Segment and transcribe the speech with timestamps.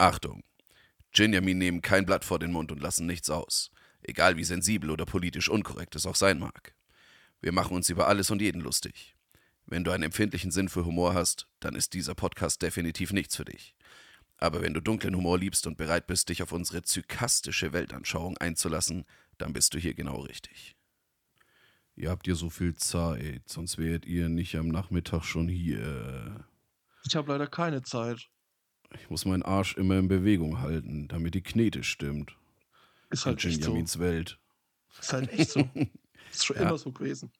[0.00, 0.42] Achtung!
[1.12, 3.70] Jinjamin nehmen kein Blatt vor den Mund und lassen nichts aus.
[4.00, 6.74] Egal wie sensibel oder politisch unkorrekt es auch sein mag.
[7.42, 9.14] Wir machen uns über alles und jeden lustig.
[9.66, 13.44] Wenn du einen empfindlichen Sinn für Humor hast, dann ist dieser Podcast definitiv nichts für
[13.44, 13.74] dich.
[14.38, 19.04] Aber wenn du dunklen Humor liebst und bereit bist, dich auf unsere zykastische Weltanschauung einzulassen,
[19.36, 20.76] dann bist du hier genau richtig.
[21.94, 26.46] Ihr habt ja so viel Zeit, sonst wärt ihr nicht am Nachmittag schon hier.
[27.04, 28.30] Ich habe leider keine Zeit.
[28.94, 32.36] Ich muss meinen Arsch immer in Bewegung halten, damit die Knete stimmt.
[33.10, 34.00] Ist halt In echt so.
[34.00, 34.38] Welt.
[35.00, 35.60] Ist halt echt so.
[36.30, 36.62] Ist schon Ja.
[36.62, 37.32] immer so gewesen.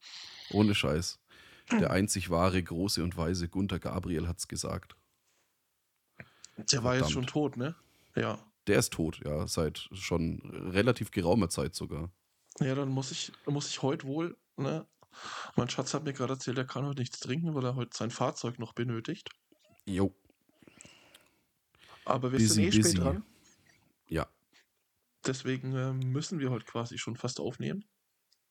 [0.51, 1.19] Ohne Scheiß.
[1.71, 4.95] Der einzig wahre, große und weise Gunther Gabriel hat's gesagt.
[6.71, 7.11] Der war jetzt Verdammt.
[7.13, 7.75] schon tot, ne?
[8.15, 8.39] Ja.
[8.67, 10.41] Der ist tot, ja, seit schon
[10.73, 12.11] relativ geraumer Zeit sogar.
[12.59, 14.85] Ja, dann muss ich, muss ich heute wohl, ne?
[15.55, 18.11] Mein Schatz hat mir gerade erzählt, er kann heute nichts trinken, weil er heute sein
[18.11, 19.29] Fahrzeug noch benötigt.
[19.85, 20.13] Jo.
[22.11, 22.83] Aber wir Busy, sind eh busy.
[22.83, 23.23] spät dran.
[24.07, 24.27] Ja.
[25.25, 27.85] Deswegen ähm, müssen wir heute quasi schon fast aufnehmen.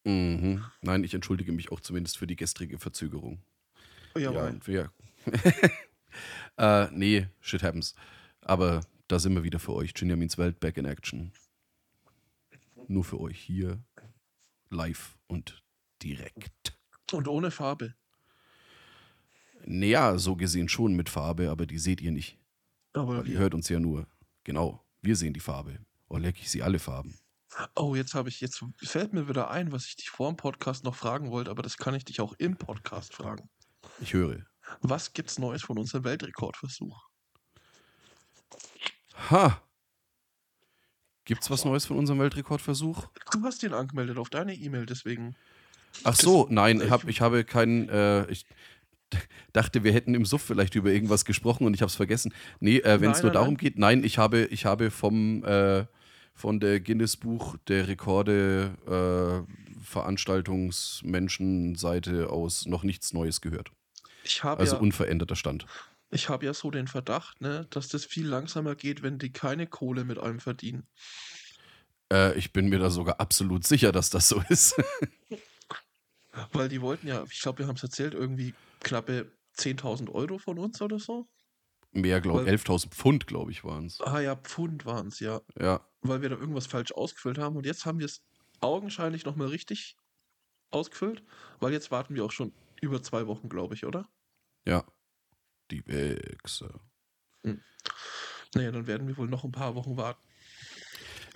[0.04, 0.64] Mhm.
[0.80, 3.42] Nein, ich entschuldige mich auch zumindest für die gestrige Verzögerung.
[4.16, 4.92] Ja, Ja, wir.
[6.56, 7.94] äh, nee, shit happens.
[8.40, 9.92] Aber da sind wir wieder für euch.
[9.96, 11.32] Jinjamins Welt back in action.
[12.88, 13.82] Nur für euch hier.
[14.70, 15.62] Live und
[16.02, 16.78] direkt.
[17.12, 17.94] Und ohne Farbe.
[19.64, 22.39] Naja, so gesehen schon mit Farbe, aber die seht ihr nicht.
[22.92, 24.06] Aber ihr hört uns ja nur.
[24.44, 25.78] Genau, wir sehen die Farbe.
[26.08, 27.18] Oh, leck ich sie alle Farben.
[27.76, 30.84] oh, jetzt habe ich, jetzt fällt mir wieder ein, was ich dich vor dem Podcast
[30.84, 33.48] noch fragen wollte, aber das kann ich dich auch im Podcast fragen.
[34.00, 34.44] Ich höre.
[34.82, 37.08] Was gibt's Neues von unserem Weltrekordversuch?
[39.30, 39.60] Ha!
[41.24, 43.06] Gibt's was Neues von unserem Weltrekordversuch?
[43.32, 45.36] Du hast ihn angemeldet auf deine E-Mail, deswegen.
[46.04, 47.88] Ach so, nein, ich- hab, ich habe keinen.
[47.88, 48.46] Äh, ich
[49.52, 52.32] dachte, wir hätten im Suff vielleicht über irgendwas gesprochen und ich habe es vergessen.
[52.60, 53.58] Nee, äh, wenn es nur nein, darum nein.
[53.58, 55.84] geht, nein, ich habe, ich habe vom äh,
[56.34, 59.42] von der Guinness Buch der Rekorde äh,
[59.82, 63.70] Veranstaltungsmenschenseite aus noch nichts Neues gehört.
[64.24, 65.66] Ich habe Also ja, unveränderter Stand.
[66.10, 69.66] ich hab ja so den Verdacht, ne, dass das viel langsamer geht, wenn die keine
[69.66, 70.86] Kohle mit einem verdienen.
[72.12, 74.74] Äh, ich bin mir da sogar absolut sicher, dass das so ist.
[76.52, 80.58] Weil die wollten ja, ich glaube, wir haben es erzählt, irgendwie knappe 10.000 Euro von
[80.58, 81.28] uns oder so.
[81.92, 84.00] Mehr, glaube ich, 11.000 Pfund, glaube ich, waren es.
[84.00, 85.40] Ah ja, Pfund waren es, ja.
[85.58, 87.56] Ja, Weil wir da irgendwas falsch ausgefüllt haben.
[87.56, 88.22] Und jetzt haben wir es
[88.60, 89.96] augenscheinlich nochmal richtig
[90.70, 91.24] ausgefüllt.
[91.58, 94.08] Weil jetzt warten wir auch schon über zwei Wochen, glaube ich, oder?
[94.66, 94.84] ja.
[95.70, 96.80] Die Wichser.
[98.54, 100.20] Naja, dann werden wir wohl noch ein paar Wochen warten.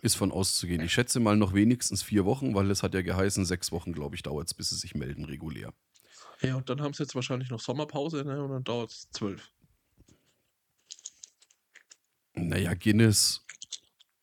[0.02, 0.82] Ist von auszugehen.
[0.82, 4.16] Ich schätze mal noch wenigstens vier Wochen, weil es hat ja geheißen, sechs Wochen, glaube
[4.16, 5.72] ich, dauert es, bis sie sich melden regulär.
[6.44, 8.42] Ja, und dann haben sie jetzt wahrscheinlich noch Sommerpause, ne?
[8.42, 9.50] Und dann dauert es zwölf.
[12.34, 13.44] Naja, Guinness,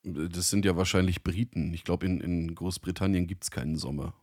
[0.03, 1.73] das sind ja wahrscheinlich Briten.
[1.73, 4.13] Ich glaube, in, in Großbritannien gibt es keinen Sommer.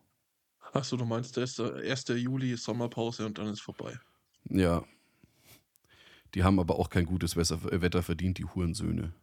[0.72, 2.09] Achso, du meinst, der ist der 1.
[2.09, 3.98] Juli ist Sommerpause und dann ist vorbei.
[4.44, 4.84] Ja.
[6.34, 9.15] Die haben aber auch kein gutes Wetter, Wetter verdient, die Hurensöhne.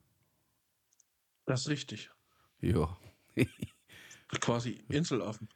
[1.46, 2.10] Das ist richtig.
[2.62, 2.98] Ja.
[4.42, 5.50] Quasi Inselaffen.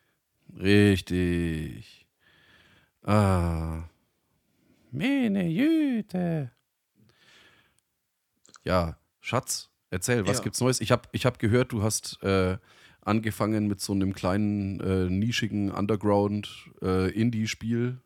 [0.56, 2.07] Richtig.
[3.04, 3.84] Ah.
[4.92, 6.52] Meine Jüte.
[8.64, 10.44] Ja, Schatz, erzähl, was Ja.
[10.44, 10.82] gibt's Neues?
[10.82, 12.58] Ich habe ich hab gehört, du hast äh,
[13.02, 18.00] angefangen mit so einem kleinen, äh, nischigen Underground-Indie-Spiel.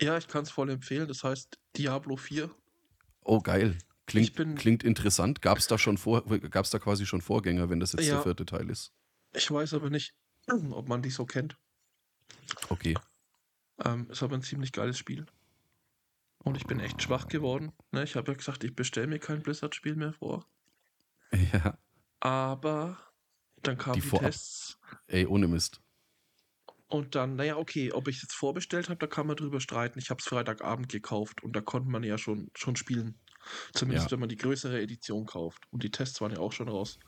[0.00, 1.08] Ja, ich kann es voll empfehlen.
[1.08, 2.48] Das heißt Diablo 4.
[3.24, 3.76] oh, geil.
[4.06, 5.42] Klingt, bin- klingt interessant.
[5.42, 8.14] Gab es da schon vor, gab's da quasi schon Vorgänger, wenn das jetzt Ja.
[8.14, 8.92] der vierte Teil ist?
[9.34, 10.14] Ich weiß aber nicht,
[10.70, 11.56] ob man die so kennt.
[12.68, 12.94] Okay.
[13.84, 15.26] Ähm, ist aber ein ziemlich geiles Spiel.
[16.38, 17.72] Und ich bin echt schwach geworden.
[17.90, 20.46] Ne, ich habe ja gesagt, ich bestelle mir kein Blizzard-Spiel mehr vor.
[21.52, 21.76] Ja.
[22.20, 22.98] Aber
[23.62, 24.78] dann kamen Die die, Vorab- Tests.
[25.08, 25.80] Ey, ohne Mist.
[26.88, 29.98] Und dann, naja, okay, ob ich es jetzt vorbestellt habe, da kann man drüber streiten.
[29.98, 33.18] Ich habe es Freitagabend gekauft und da konnte man ja schon, schon spielen.
[33.72, 34.12] Zumindest Ja.
[34.12, 35.64] wenn man die größere Edition kauft.
[35.70, 36.98] Und die Tests waren ja auch schon raus.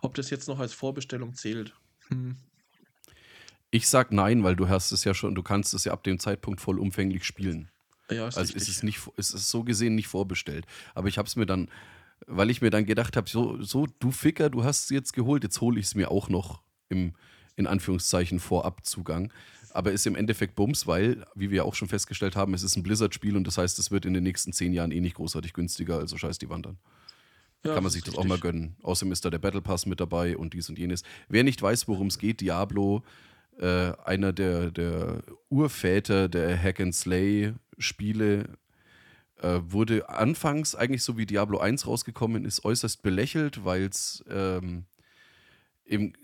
[0.00, 1.74] Ob das jetzt noch als Vorbestellung zählt?
[2.08, 2.36] Hm.
[3.70, 6.18] Ich sag nein, weil du hast es ja schon, du kannst es ja ab dem
[6.18, 7.68] Zeitpunkt vollumfänglich spielen.
[8.10, 8.62] Ja, ist Also richtig.
[8.62, 10.66] ist es nicht, ist es so gesehen nicht vorbestellt.
[10.94, 11.68] Aber ich habe es mir dann,
[12.26, 15.44] weil ich mir dann gedacht habe, so, so du Ficker, du hast es jetzt geholt,
[15.44, 17.14] jetzt hole ich es mir auch noch im,
[17.54, 19.32] in Anführungszeichen, Vorabzugang.
[19.72, 22.82] Aber ist im Endeffekt Bums, weil, wie wir auch schon festgestellt haben, es ist ein
[22.82, 25.98] Blizzard-Spiel und das heißt, es wird in den nächsten zehn Jahren eh nicht großartig günstiger,
[25.98, 26.78] also scheiß die Wandern.
[27.64, 28.74] Ja, Kann man sich das auch mal gönnen.
[28.82, 31.04] Außerdem ist da der Battle Pass mit dabei und dies und jenes.
[31.28, 33.04] Wer nicht weiß, worum es geht, Diablo,
[33.60, 38.58] äh, einer der, der Urväter der Hack and Slay Spiele,
[39.42, 44.84] Äh, wurde anfangs eigentlich so wie Diablo 1 rausgekommen ist, äußerst belächelt, weil es ähm,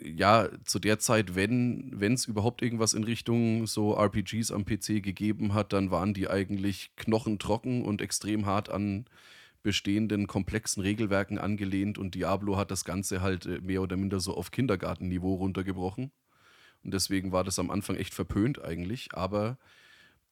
[0.00, 5.54] ja, zu der Zeit, wenn es überhaupt irgendwas in Richtung so RPGs am PC gegeben
[5.54, 9.06] hat, dann waren die eigentlich knochentrocken und extrem hart an
[9.62, 14.36] bestehenden komplexen Regelwerken angelehnt und Diablo hat das Ganze halt äh, mehr oder minder so
[14.36, 16.12] auf Kindergartenniveau runtergebrochen.
[16.86, 19.58] Und deswegen war das am Anfang echt verpönt eigentlich, aber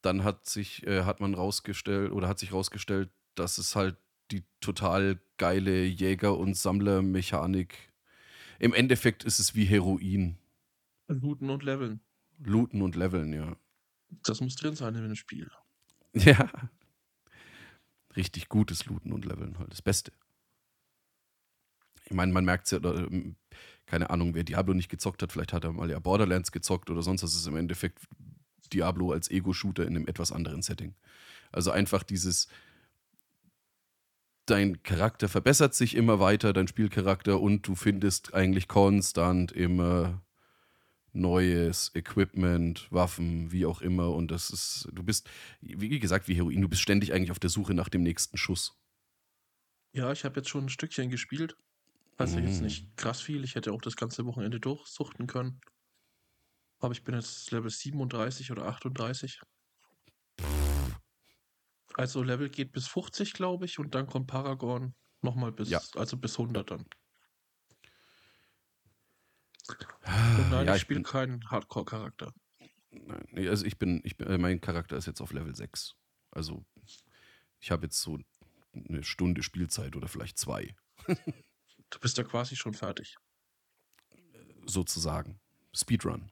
[0.03, 3.97] dann hat sich, äh, hat man rausgestellt oder hat sich rausgestellt, dass es halt
[4.31, 7.93] die total geile Jäger- und Sammlermechanik.
[8.61, 10.39] Im Endeffekt ist es wie Heroin.
[11.09, 11.99] Looten und Leveln.
[12.39, 13.57] Looten und Leveln, ja.
[14.23, 15.51] Das muss drin sein in dem Spiel.
[16.15, 16.49] Ja.
[18.15, 19.73] Richtig gutes Looten und Leveln halt.
[19.73, 20.13] Das Beste.
[22.05, 23.35] Ich meine, man merkt es ja, ähm,
[23.87, 27.03] keine Ahnung, wer Diablo nicht gezockt hat, vielleicht hat er mal ja Borderlands gezockt oder
[27.03, 27.23] sonst.
[27.23, 27.99] Es ist im Endeffekt
[28.73, 30.95] Diablo als Ego-Shooter in einem etwas anderen Setting.
[31.53, 32.49] Also einfach dieses,
[34.47, 40.23] dein Charakter verbessert sich immer weiter, dein Spielcharakter, und du findest eigentlich konstant immer
[41.13, 44.11] neues Equipment, Waffen, wie auch immer.
[44.11, 45.31] Und das ist, du bist,
[45.61, 48.77] wie gesagt, wie Heroin, du bist ständig eigentlich auf der Suche nach dem nächsten Schuss.
[49.93, 51.57] Ja, ich habe jetzt schon ein Stückchen gespielt.
[52.17, 52.47] Also Mhm.
[52.47, 53.45] jetzt nicht krass viel.
[53.45, 55.61] Ich hätte auch das ganze Wochenende durchsuchten können.
[56.81, 59.41] Aber ich bin jetzt Level 37 oder 38.
[61.95, 65.81] Also Level geht bis 50, glaube ich, und dann kommt Paragon nochmal bis, Ja.
[65.95, 66.87] also bis 100 dann.
[70.07, 72.33] Und nein, ja, ich spiele keinen Hardcore-Charakter.
[72.91, 75.95] nein, nee, also ich bin, ich bin, äh, mein Charakter ist jetzt auf Level 6.
[76.31, 76.65] Also
[77.61, 78.19] ich habe jetzt so
[78.75, 80.75] eine Stunde Spielzeit oder vielleicht zwei,
[81.91, 83.17] Du bist ja quasi schon fertig.
[84.67, 85.39] sozusagen.
[85.75, 86.31] Speedrun.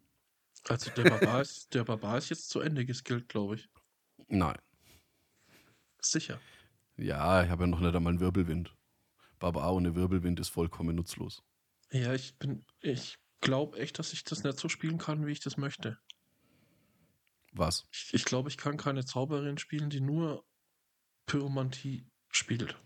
[0.69, 3.69] Also der Barbar ist, der Barbar ist jetzt zu Ende geskillt, glaube ich.
[4.28, 4.56] Nein.
[6.00, 6.40] Sicher.
[6.96, 8.75] Ja, ich habe ja noch nicht einmal einen Wirbelwind.
[9.38, 11.43] Barbar ohne Wirbelwind ist vollkommen nutzlos.
[11.90, 15.40] Ja, ich bin, ich glaube echt, dass ich das nicht so spielen kann, wie ich
[15.40, 15.98] das möchte.
[17.52, 17.87] Was?
[17.93, 20.46] Ich, ich glaube, ich kann keine Zauberin spielen, die nur
[21.26, 22.76] Pyromantie spielt.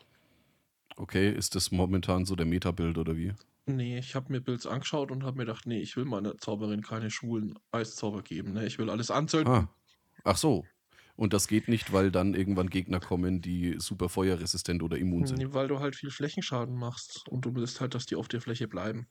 [0.97, 3.35] Okay, ist das momentan so der Metabild oder wie?
[3.67, 6.83] Nee, ich habe mir Builds angeschaut und habe mir gedacht, nee, ich will meiner Zauberin
[6.83, 8.53] keine schwulen Eiszauber geben.
[8.53, 8.67] Ne?
[8.67, 9.53] Ich will alles anzünden.
[9.53, 9.69] Ah.
[10.25, 10.65] Ach so.
[11.17, 15.39] Und das geht nicht, weil dann irgendwann Gegner kommen, die super feuerresistent oder immun sind.
[15.39, 18.41] Nee, weil du halt viel Flächenschaden machst und du willst halt, dass die auf der
[18.41, 19.09] Fläche bleiben.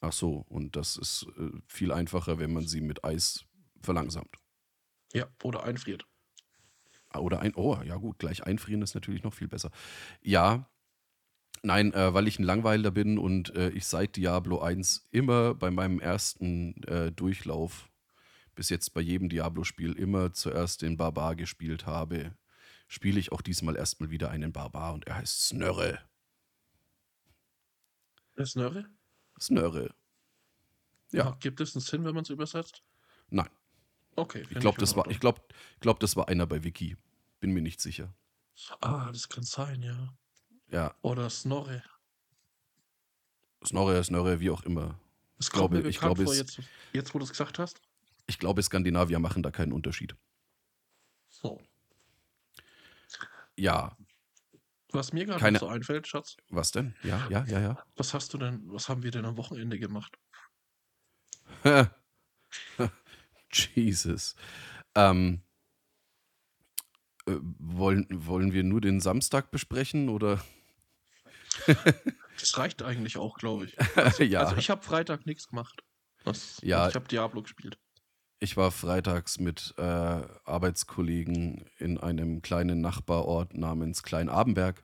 [0.00, 3.44] Ach so, und das ist äh, viel einfacher, wenn man sie mit Eis
[3.80, 4.36] verlangsamt.
[5.14, 6.06] Ja, oder einfriert.
[7.08, 9.70] Ah, Oder ein, oh, ja gut, gleich einfrieren ist natürlich noch viel besser.
[10.20, 10.68] Ja,
[11.64, 15.70] nein, äh, weil ich ein Langweiler bin und äh, ich seit Diablo 1 immer bei
[15.70, 17.88] meinem ersten äh, Durchlauf,
[18.54, 22.36] bis jetzt bei jedem Diablo-Spiel, immer zuerst den Barbar gespielt habe,
[22.86, 25.98] spiele ich auch diesmal erstmal wieder einen Barbar und er heißt Snörre.
[28.36, 28.86] Das Nörre?
[29.40, 29.94] Snörre.
[31.12, 32.82] Ja, Gibt es einen Sinn, wenn man es übersetzt?
[33.28, 33.48] nein.
[34.16, 34.44] Okay.
[34.48, 35.12] Ich glaube, das war, Ordnung.
[35.12, 36.96] ich glaub, glaub, das war einer bei Wiki.
[37.40, 38.14] Bin mir nicht sicher.
[38.80, 40.16] Ah, das kann sein, ja.
[40.68, 41.82] Ja, Oder Snorre.
[43.64, 44.98] Snorre, Snörre, wie auch immer.
[45.50, 46.60] Glaube- kommt mir ich glaube, vor, es- jetzt,
[46.92, 47.80] jetzt wo du es gesagt hast.
[48.26, 50.14] Ich glaube, Skandinavier machen da keinen Unterschied.
[51.28, 51.60] So.
[53.56, 53.96] Ja,
[54.92, 56.94] Was mir gerade so einfällt, Schatz, was denn?
[57.02, 57.84] Ja, ja, ja, ja.
[57.96, 60.16] was hast du denn, was haben wir denn am Wochenende gemacht?
[63.74, 64.34] Jesus.
[64.94, 65.42] Ähm,
[67.26, 70.44] äh, wollen, wollen wir nur den Samstag besprechen oder?
[72.38, 73.76] Das reicht eigentlich auch, glaube ich.
[74.28, 75.82] ja, Also ich habe Freitag nichts gemacht.
[76.24, 76.78] Das, Ja.
[76.78, 77.78] also ich habe Diablo gespielt.
[78.40, 84.82] ich war freitags mit äh, Arbeitskollegen in einem kleinen Nachbarort namens Klein-Abenberg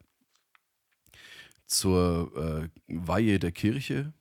[1.66, 4.12] zur äh, Weihe der Kirche.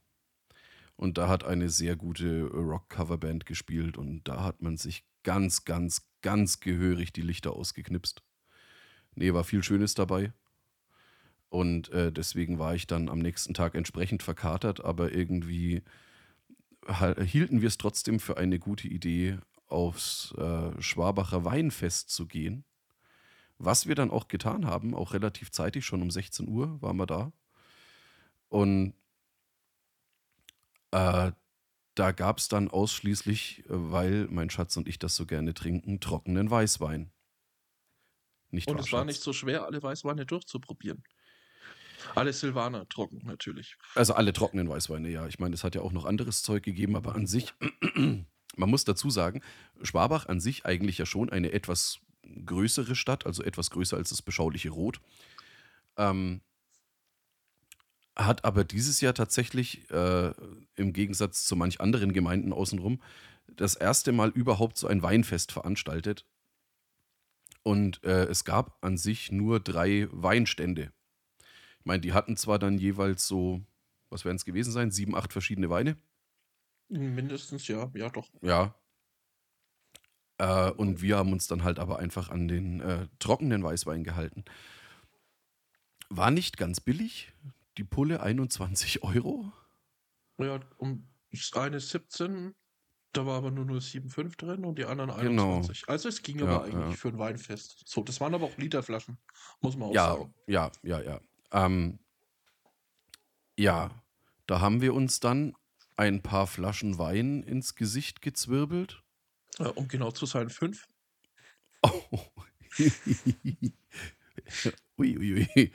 [0.96, 6.09] Und da hat eine sehr gute Rock-Coverband gespielt und da hat man sich ganz, ganz,
[6.22, 8.22] ganz gehörig die Lichter ausgeknipst.
[9.16, 10.34] Nee, war viel Schönes dabei.
[11.50, 15.84] Und äh, deswegen war ich dann am nächsten Tag entsprechend verkatert, aber irgendwie
[17.24, 22.64] hielten wir es trotzdem für eine gute Idee, aufs äh, Schwabacher Weinfest zu gehen.
[23.58, 27.06] Was wir dann auch getan haben, auch relativ zeitig, schon um 16 Uhr waren wir
[27.06, 27.32] da.
[28.48, 28.94] Und
[30.92, 31.32] äh,
[32.00, 36.00] da gab es dann ausschließlich, äh, weil mein Schatz und ich das so gerne trinken,
[36.00, 37.12] trockenen Weißwein.
[38.52, 39.08] Nicht Und es war Schatz?
[39.08, 41.04] nicht so schwer, alle Weißweine durchzuprobieren.
[42.16, 43.76] Alle Silvaner trocken, natürlich.
[43.94, 45.28] Also alle trockenen Weißweine, ja.
[45.28, 47.54] Ich meine, es hat ja auch noch anderes Zeug gegeben, aber an sich,
[48.56, 49.42] man muss dazu sagen,
[49.82, 52.00] Schwabach an sich eigentlich ja schon eine etwas
[52.46, 55.02] größere Stadt, also etwas größer als das beschauliche Rot.
[55.98, 56.42] Ähm,
[58.26, 60.34] hat aber dieses Jahr tatsächlich äh,
[60.76, 63.02] im Gegensatz zu manch anderen Gemeinden außenrum
[63.48, 66.26] das erste Mal überhaupt so ein Weinfest veranstaltet.
[67.64, 70.92] Und äh, es gab an sich nur drei Weinstände.
[71.80, 73.62] Ich meine, die hatten zwar dann jeweils so,
[74.10, 75.98] was werden es gewesen sein, sieben, acht verschiedene Weine.
[76.90, 78.30] Mindestens, ja, ja doch.
[78.42, 78.76] Ja.
[80.38, 84.46] Äh, und wir haben uns dann halt aber einfach an den äh, trockenen Weißwein gehalten.
[86.10, 87.32] War nicht ganz billig.
[87.80, 89.54] Die Pulle 21 Euro.
[90.38, 91.08] Ja, um
[91.54, 92.54] eine ist 17,
[93.14, 95.56] da war aber nur 0,75 drin und die anderen Genau.
[95.60, 95.88] 21.
[95.88, 96.92] Also es ging Ja, aber eigentlich ja.
[96.98, 97.84] für ein Weinfest.
[97.88, 99.18] So, das waren aber auch Literflaschen,
[99.62, 100.34] muss man auch Ja, sagen.
[100.46, 101.22] ja, ja, ja.
[101.54, 102.00] Ähm,
[103.58, 103.92] ja,
[104.46, 105.56] da haben wir uns dann
[105.96, 109.02] ein paar Flaschen Wein ins Gesicht gezwirbelt.
[109.58, 110.86] Äh, um genau zu sein, fünf.
[111.82, 112.02] Oh.
[114.98, 115.72] ui, ui, ui.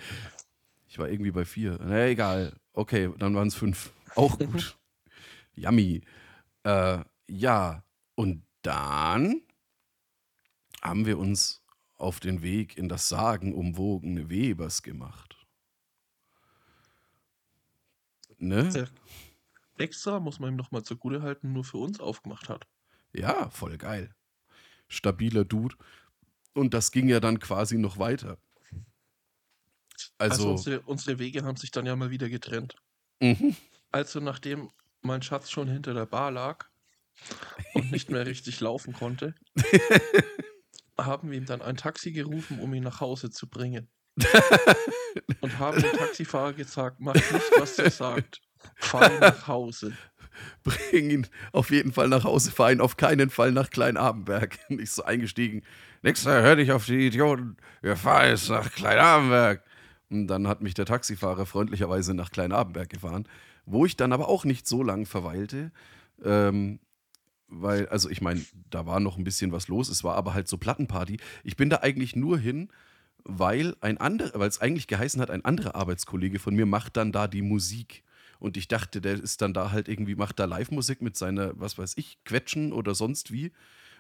[0.95, 1.77] Ich war irgendwie bei vier.
[1.83, 2.55] Na egal.
[2.73, 3.93] Okay, dann waren es fünf.
[4.15, 4.79] Auch gut.
[5.57, 6.03] Yummy.
[6.63, 7.83] Äh, ja,
[8.15, 9.43] und dann
[10.81, 11.65] haben wir uns
[11.97, 15.45] auf den Weg in das sagenumwogene Webers gemacht.
[18.39, 18.69] Ne?
[18.69, 18.89] Der
[19.77, 22.69] extra, muss man ihm nochmal zugute halten, nur für uns aufgemacht hat.
[23.13, 24.15] Ja, voll geil.
[24.87, 25.75] Stabiler Dude.
[26.53, 28.39] Und das ging ja dann quasi noch weiter.
[30.19, 32.77] Also, Also, unsere, unsere Wege haben sich dann ja mal wieder getrennt.
[33.21, 33.57] mhm.
[33.93, 34.71] Also nachdem
[35.03, 36.67] mein Schatz schon hinter der Bar lag
[37.75, 39.35] und nicht mehr richtig laufen konnte,
[40.99, 43.89] haben wir ihm dann ein Taxi gerufen, um ihn nach Hause zu bringen.
[45.41, 48.41] und haben dem Taxifahrer gesagt, mach nicht, was er sagt.
[48.77, 49.93] Fahr ihn nach Hause.
[50.63, 54.59] bring ihn auf jeden Fall nach Hause, fahr ihn auf keinen Fall nach Kleinabendberg.
[54.71, 55.63] Nicht so eingestiegen.
[56.03, 57.57] Nächster, hör dich auf die Idioten.
[57.83, 59.63] Wir fahren jetzt nach Kleinabendberg.
[60.11, 63.27] Und dann hat mich der Taxifahrer freundlicherweise nach Kleinabendberg gefahren,
[63.67, 65.73] wo ich dann aber auch nicht so lang verweilte.
[66.23, 66.79] Ähm,
[67.49, 70.49] weil, also ich meine, da war noch ein bisschen was los, es war aber halt
[70.49, 71.19] so Plattenparty.
[71.43, 72.69] Ich bin da eigentlich nur hin,
[73.25, 77.13] weil ein anderer, weil es eigentlich geheißen hat, ein anderer Arbeitskollege von mir macht dann
[77.13, 78.03] da die Musik.
[78.39, 81.79] Und ich dachte, der ist dann da halt irgendwie, macht da Live-Musik mit seiner, was
[81.79, 83.53] weiß ich, Quetschen oder sonst wie.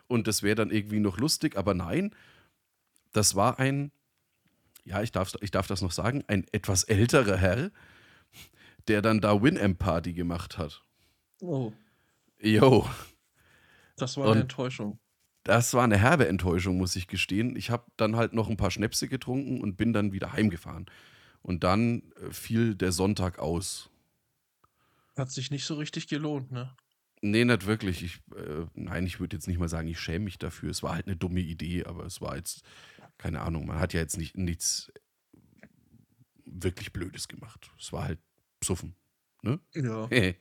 [0.06, 2.14] Und das wäre dann irgendwie noch lustig, aber nein,
[3.12, 3.90] das war ein,
[4.84, 7.70] ja, ich darf, ich darf das noch sagen, ein etwas älterer Herr,
[8.88, 10.82] der dann da Winamp-Party gemacht hat.
[11.40, 11.72] Oh,
[12.40, 12.86] Jo,
[13.96, 14.98] das war Und- eine Enttäuschung.
[15.44, 17.56] das war eine herbe Enttäuschung, muss ich gestehen.
[17.56, 20.86] Ich habe dann halt noch ein paar Schnäpse getrunken und bin dann wieder heimgefahren.
[21.42, 23.90] Und dann äh, fiel der Sonntag aus.
[25.16, 26.74] Hat sich nicht so richtig gelohnt, ne?
[27.22, 28.02] Nee, nicht wirklich.
[28.02, 30.70] Ich, äh, nein, ich würde jetzt nicht mal sagen, ich schäme mich dafür.
[30.70, 32.62] Es war halt eine dumme Idee, aber es war jetzt,
[33.18, 34.92] keine Ahnung, man hat ja jetzt nicht, nichts
[36.44, 37.70] wirklich Blödes gemacht.
[37.78, 38.18] Es war halt
[38.60, 38.94] Psuffen.
[39.42, 39.60] Ne?
[39.74, 40.08] Ja.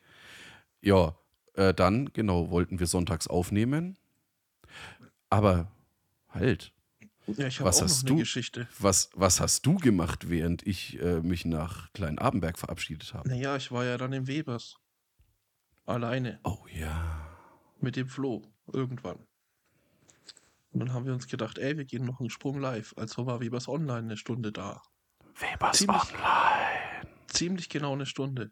[0.82, 1.16] ja,
[1.56, 3.98] äh, dann, genau, wollten wir sonntags aufnehmen.
[5.30, 5.72] Aber
[6.30, 6.74] halt,
[7.28, 8.18] Ja, ich habe Was auch noch hast eine du?
[8.18, 8.68] Geschichte.
[8.80, 13.30] was, was hast du gemacht, während ich äh, mich nach Kleinabendberg verabschiedet habe?
[13.30, 14.78] Naja, ich war ja dann im Webers.
[15.86, 16.40] Alleine.
[16.44, 17.30] Oh ja.
[17.80, 18.42] Mit dem Flo.
[18.72, 19.20] Irgendwann.
[20.74, 22.94] Und dann haben wir uns gedacht, ey, wir gehen noch einen Sprung live.
[22.98, 24.82] Also war Webers Online eine Stunde da.
[25.40, 27.08] Webers Ziemlich- Online.
[27.28, 28.52] Ziemlich genau eine Stunde.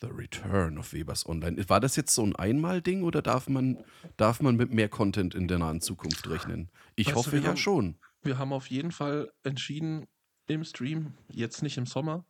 [0.00, 1.68] The Return of Webers Online.
[1.68, 3.84] War das jetzt so ein Einmal-Ding oder darf man,
[4.16, 6.70] darf man mit mehr Content in der nahen Zukunft rechnen?
[6.96, 7.98] Ich Weißt du, hoffe wir ja haben- schon.
[8.22, 10.06] Wir haben auf jeden Fall entschieden
[10.46, 12.24] im Stream, jetzt nicht im Sommer,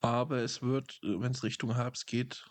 [0.00, 2.44] aber es wird, wenn es Richtung Herbst geht,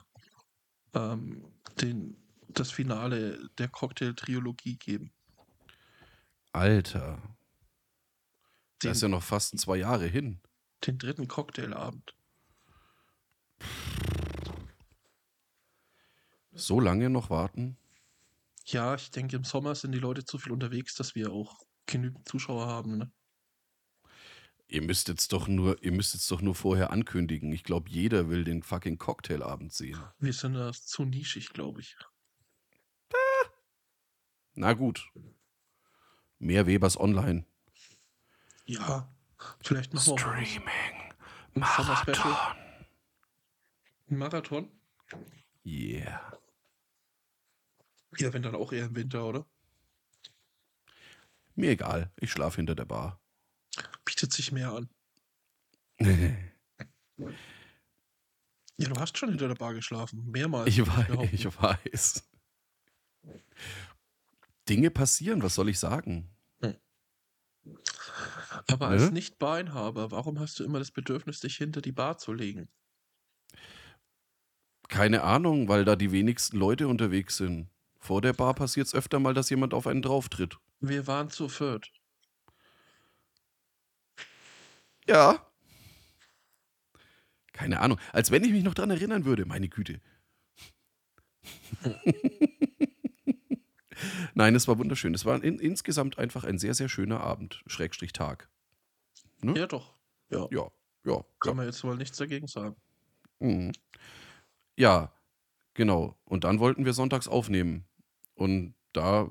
[0.94, 1.46] ähm,
[1.82, 2.18] den,
[2.60, 5.12] das Finale der Cocktail-Triologie geben.
[6.54, 7.18] Alter,
[8.84, 10.40] Den, das ist ja noch fast zwei Jahre hin.
[10.86, 12.14] den dritten Cocktailabend.
[16.54, 17.78] So lange noch warten?
[18.66, 22.28] Ja, ich denke, im Sommer sind die Leute zu viel unterwegs, dass wir auch genügend
[22.28, 22.98] Zuschauer haben.
[22.98, 23.12] Ne?
[24.68, 27.52] Ihr müsst jetzt doch nur, ihr müsst jetzt doch nur vorher ankündigen.
[27.52, 30.00] Ich glaube, jeder will den fucking Cocktailabend sehen.
[30.20, 31.98] Wir sind da zu nischig, glaube ich.
[34.62, 35.12] Na gut.
[36.38, 37.48] Mehr Webers Online.
[38.66, 39.12] Ja,
[39.60, 41.14] vielleicht machen wir Streaming.
[44.08, 44.72] Ein Marathon?
[45.66, 46.38] Yeah.
[48.20, 49.48] Ja, wenn dann auch eher im Winter, oder?
[51.56, 52.12] Mir egal.
[52.18, 53.20] Ich schlafe hinter der Bar.
[54.06, 54.90] Bietet sich mehr an.
[58.78, 60.32] Ja, du hast schon hinter der Bar geschlafen.
[60.32, 60.68] Mehrmals.
[60.68, 62.24] Ich weiß, ich weiß.
[64.72, 66.30] Dinge passieren, was soll ich sagen?
[68.68, 68.94] Aber Ne?
[68.94, 72.70] als Nicht-Beinhaber, warum hast du immer das Bedürfnis, dich hinter die Bar zu legen?
[74.88, 77.70] Keine Ahnung, weil da die wenigsten Leute unterwegs sind.
[78.00, 80.58] Vor der Bar passiert es öfter mal, dass jemand auf einen drauftritt.
[80.80, 81.92] Wir waren zu viert.
[85.06, 85.46] Ja.
[87.54, 88.00] Keine Ahnung.
[88.14, 90.00] Als wenn ich mich noch dran erinnern würde, meine Güte.
[94.34, 95.14] Nein, es war wunderschön.
[95.14, 98.50] Es war in, insgesamt einfach ein sehr, sehr schöner Abend, Schrägstrich Tag.
[99.42, 99.56] Hm?
[99.56, 99.94] Ja, doch.
[100.30, 100.70] Ja, Ja,
[101.06, 101.24] ja.
[101.40, 102.76] kann man jetzt wohl nichts dagegen sagen.
[103.40, 103.72] Mhm.
[104.78, 105.12] Ja,
[105.74, 106.18] genau.
[106.26, 107.86] Und dann wollten wir sonntags aufnehmen.
[108.36, 109.30] Und da,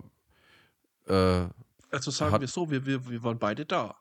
[1.06, 1.46] äh,
[1.90, 3.96] Also sagen wir so, wir, wir, wir waren beide da.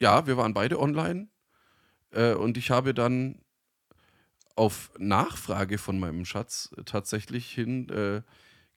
[0.00, 1.28] ja, wir waren beide online.
[2.10, 3.40] Äh, und ich habe dann
[4.54, 8.22] auf Nachfrage von meinem Schatz tatsächlich hin äh,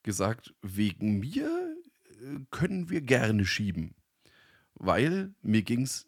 [0.05, 3.95] gesagt, wegen mir äh, können wir gerne schieben.
[4.75, 6.07] Weil mir ging es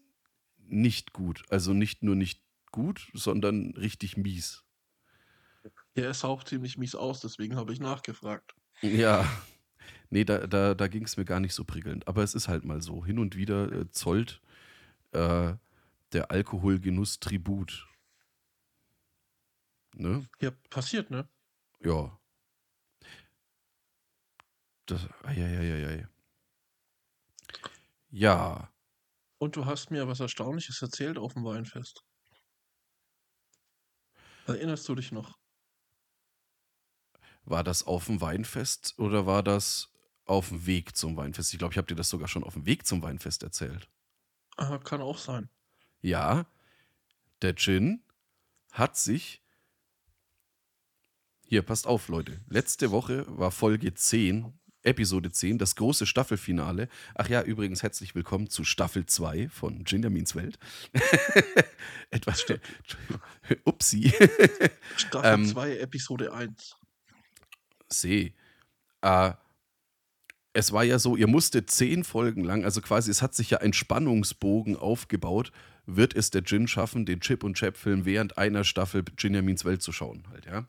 [0.57, 1.43] nicht gut.
[1.49, 4.63] Also nicht nur nicht gut, sondern richtig mies.
[5.95, 8.55] Er sah auch ziemlich mies aus, deswegen habe ich nachgefragt.
[8.81, 9.27] Ja,
[10.09, 12.07] nee, da, da, da ging es mir gar nicht so prickelnd.
[12.07, 13.03] Aber es ist halt mal so.
[13.03, 14.41] Hin und wieder äh, zollt
[15.11, 15.55] äh,
[16.13, 17.87] der Alkoholgenuss Tribut.
[19.95, 20.27] Ne?
[20.39, 21.27] Ja, passiert, ne?
[21.81, 22.17] Ja.
[24.88, 26.08] Das, eieieiei.
[28.10, 28.72] Ja,
[29.39, 32.03] Und du hast mir was Erstaunliches erzählt auf dem Weinfest.
[34.48, 35.38] Erinnerst du dich noch?
[37.50, 39.94] war das auf dem Weinfest oder war das
[40.25, 41.53] auf dem Weg zum Weinfest?
[41.53, 43.89] Ich glaube, ich habe dir das sogar schon auf dem Weg zum Weinfest erzählt.
[44.58, 45.50] Ah, kann auch sein.
[46.01, 46.46] Ja,
[47.41, 48.03] der Gin
[48.72, 49.41] hat sich.
[51.46, 52.41] Hier, passt auf, Leute.
[52.50, 54.56] Letzte Woche war Folge 10,
[54.88, 56.88] Episode 10, das große Staffelfinale.
[57.13, 60.58] Ach ja, übrigens herzlich willkommen zu Staffel 2 von Ginjamins Welt.
[62.10, 62.46] Etwas.
[63.65, 64.13] Upsi.
[64.96, 66.78] Staffel Ähm, 2, Episode 1.
[67.89, 68.34] See.
[69.02, 69.34] Äh,
[70.54, 73.58] es war ja so, ihr musstet zehn Folgen lang, also quasi, es hat sich ja
[73.60, 75.52] ein Spannungsbogen aufgebaut.
[75.86, 79.91] Wird es der Gin schaffen, den Chip und Chap-Film während einer Staffel Ginjamins Welt zu
[79.91, 80.67] schauen, halt, ja?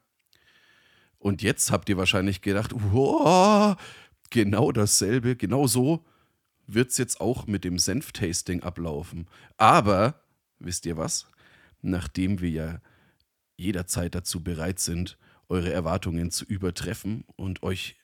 [1.18, 3.76] Und jetzt habt ihr wahrscheinlich gedacht, wow,
[4.30, 6.04] genau dasselbe, genau so
[6.66, 9.26] wird es jetzt auch mit dem Senf-Tasting ablaufen.
[9.56, 10.22] Aber,
[10.58, 11.26] wisst ihr was?
[11.80, 12.80] Nachdem wir ja
[13.56, 17.96] jederzeit dazu bereit sind, eure Erwartungen zu übertreffen und euch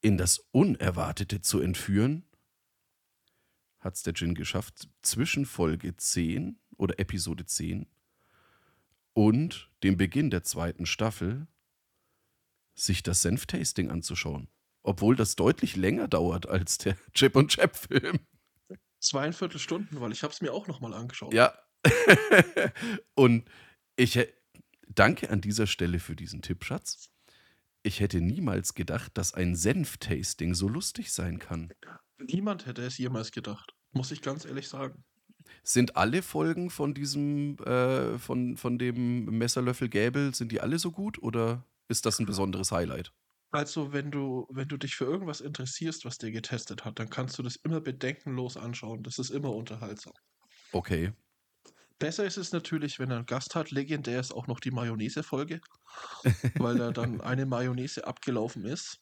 [0.00, 2.24] in das Unerwartete zu entführen,
[3.78, 7.86] hat es der Gin geschafft, zwischen Folge 10 oder Episode 10
[9.12, 11.46] und dem Beginn der zweiten Staffel
[12.74, 14.48] sich das Senf-Tasting anzuschauen.
[14.82, 18.20] Obwohl das deutlich länger dauert als der Chip und Chap-Film.
[19.00, 21.34] Zweieinviertel Stunden, weil ich habe es mir auch nochmal angeschaut.
[21.34, 21.52] Ja.
[23.14, 23.48] und
[23.96, 24.18] ich
[24.88, 27.10] danke an dieser Stelle für diesen Tipp, Schatz.
[27.82, 31.72] Ich hätte niemals gedacht, dass ein Senf-Tasting so lustig sein kann.
[32.18, 33.74] Niemand hätte es jemals gedacht.
[33.90, 35.04] Muss ich ganz ehrlich sagen.
[35.64, 40.92] Sind alle Folgen von diesem, äh, von, von dem Messerlöffel Gäbel, sind die alle so
[40.92, 43.12] gut oder ist das ein besonderes Highlight?
[43.52, 47.38] Also, wenn du, wenn du dich für irgendwas interessierst, was der getestet hat, dann kannst
[47.38, 49.02] du das immer bedenkenlos anschauen.
[49.02, 50.14] Das ist immer unterhaltsam.
[50.72, 51.12] Okay.
[51.98, 53.70] Besser ist es natürlich, wenn er einen Gast hat.
[53.70, 55.60] Legendär ist auch noch die Mayonnaise-Folge,
[56.56, 58.98] weil da dann eine Mayonnaise abgelaufen ist.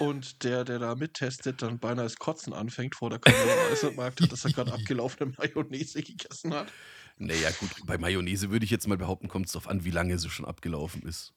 [0.00, 3.92] Und der, der da mittestet, dann beinahe das Kotzen anfängt vor der Kamera, als er
[3.92, 6.72] merkt hat, dass er gerade abgelaufene Mayonnaise gegessen hat.
[7.18, 10.18] Naja, gut, bei Mayonnaise würde ich jetzt mal behaupten, kommt es darauf an, wie lange
[10.18, 11.32] sie schon abgelaufen ist.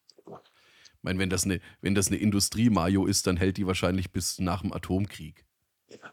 [0.99, 4.39] Ich meine, wenn das eine, wenn das eine Industrie-Mayo ist, dann hält die wahrscheinlich bis
[4.39, 5.45] nach dem Atomkrieg.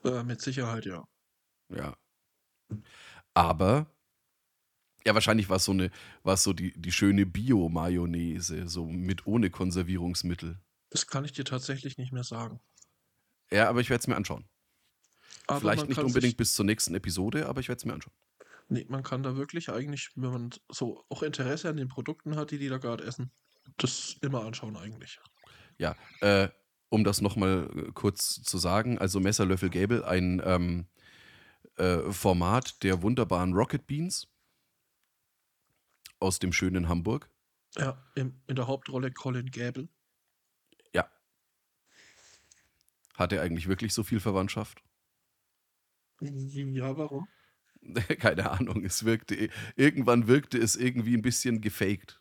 [0.05, 1.07] Äh, mit Sicherheit, ja.
[1.69, 1.97] Ja.
[3.35, 3.91] Aber,
[5.05, 5.91] ja, wahrscheinlich war es so eine,
[6.23, 10.61] war so die, die schöne Bio-Mayonnaise, so mit ohne Konservierungsmittel.
[10.91, 12.61] Das kann ich dir tatsächlich nicht mehr sagen.
[13.51, 14.49] Ja, aber ich werde es mir anschauen.
[15.49, 18.15] Aber Vielleicht nicht unbedingt bis zur nächsten Episode, aber ich werde es mir anschauen.
[18.69, 22.51] nee, man kann da wirklich eigentlich, wenn man so auch Interesse an den Produkten hat,
[22.53, 23.33] die die da gerade essen,
[23.77, 25.19] das immer anschauen eigentlich.
[25.79, 26.49] Ja, äh,
[26.89, 30.87] um das nochmal kurz zu sagen, also Messerlöffel Gable, ein ähm,
[31.77, 34.29] äh, Format der wunderbaren Rocket Beans
[36.21, 37.31] aus dem schönen Hamburg.
[37.77, 39.89] Ja, im, in der Hauptrolle Colin Gable.
[40.95, 41.11] Ja.
[43.15, 44.83] Hat er eigentlich wirklich so viel Verwandtschaft?
[46.21, 47.29] Ja, warum?
[48.19, 52.21] Keine Ahnung, es wirkte, irgendwann wirkte es irgendwie ein bisschen gefaked.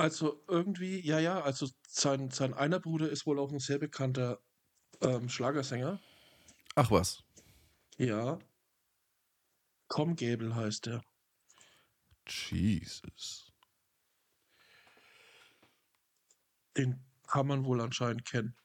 [0.00, 4.40] Also irgendwie, ja, ja, also sein, sein einer Bruder ist wohl auch ein sehr bekannter
[5.02, 6.00] Ähm, Schlagersänger?
[6.74, 7.22] Ach was.
[7.98, 8.38] Ja.
[9.88, 11.02] Tom Gäbel heißt der.
[12.26, 13.52] Jesus.
[16.76, 18.56] Den kann man wohl anscheinend kennen.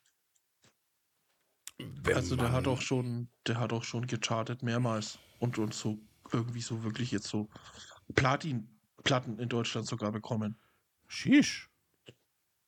[1.78, 5.98] Wenn Also der hat auch schon, der hat auch schon gechartet mehrmals und uns so
[6.32, 7.48] irgendwie so wirklich jetzt so
[8.14, 10.58] Platin-Platten in Deutschland sogar bekommen.
[11.08, 11.70] Sheesh.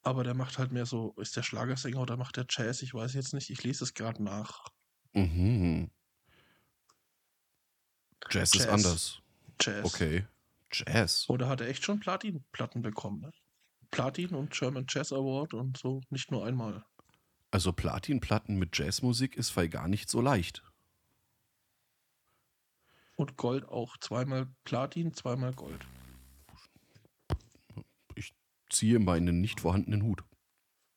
[0.02, 2.82] Aber der macht halt mehr so, ist der Schlagersänger oder macht der Jazz?
[2.82, 4.68] Ich weiß jetzt nicht, ich lese es gerade nach.
[5.12, 5.90] Mhm.
[8.30, 8.68] Jazz, ist Jazz.
[8.68, 9.22] anders.
[9.60, 9.84] Jazz.
[9.84, 10.26] Okay.
[10.72, 11.28] Jazz.
[11.28, 13.20] Oder hat er echt schon Platin-Platten bekommen?
[13.20, 13.32] Ne?
[13.90, 16.84] Platin und German Jazz Award und so, nicht nur einmal.
[17.50, 20.62] Also Platinplatten mit Jazzmusik ist weil gar nicht so leicht.
[23.16, 23.96] Und Gold auch.
[23.96, 25.84] Zweimal Platin, zweimal Gold.
[28.70, 30.24] Ziehe meinen nicht vorhandenen Hut.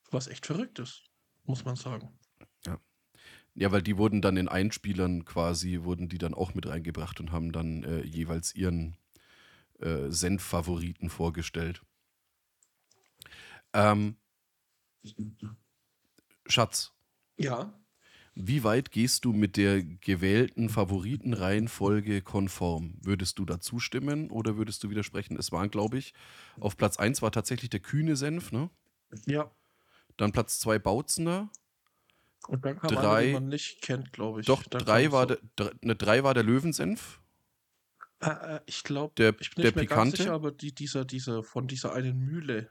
[0.09, 1.03] Was echt verrückt ist,
[1.43, 2.17] muss man sagen.
[3.53, 7.31] Ja, weil die wurden dann in Einspielern quasi, wurden die dann auch mit reingebracht und
[7.31, 8.97] haben dann äh, jeweils ihren
[9.79, 11.81] äh, Senf-Favoriten vorgestellt.
[13.73, 14.15] Ähm,
[16.47, 16.93] Schatz,
[17.37, 17.73] Ja,
[18.35, 22.93] wie weit gehst du mit der gewählten Favoritenreihenfolge konform?
[23.01, 25.37] Würdest du da zustimmen oder würdest du widersprechen?
[25.37, 26.13] Es waren, glaube ich,
[26.59, 28.69] auf Platz 1 war tatsächlich der kühne Senf, ne?
[29.25, 29.51] ja.
[30.17, 31.49] Dann Platz 2 Bautzener.
[32.47, 34.45] Und dann kam Drei- einer, den man nicht kennt, glaube ich.
[34.47, 37.21] Doch, Dann drei war, so- der, ne, drei war der Löwensenf.
[38.19, 40.17] Äh, äh, ich glaube, Der, ich bin der nicht mehr ganz pikante.
[40.17, 42.69] sicher, aber die, dieser, dieser, von dieser einen Mühle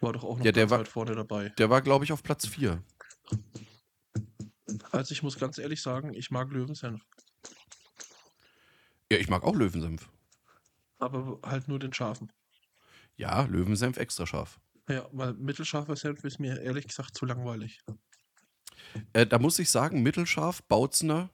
[0.00, 1.48] war doch auch noch Ja, der ganz war- weit vorne dabei.
[1.58, 2.82] Der war, glaube ich, auf Platz 4.
[4.90, 7.04] Also ich muss ganz ehrlich sagen, ich mag Löwensenf.
[9.10, 10.08] Ja, ich mag auch Löwensenf.
[10.98, 12.32] Aber halt nur den scharfen.
[13.16, 14.60] Ja, Löwensenf extra scharf.
[14.88, 17.80] Ja, weil mittelscharfer Senf ist mir ehrlich gesagt zu langweilig.
[19.12, 21.30] Äh, da muss ich sagen, mittelscharf, Bautzener,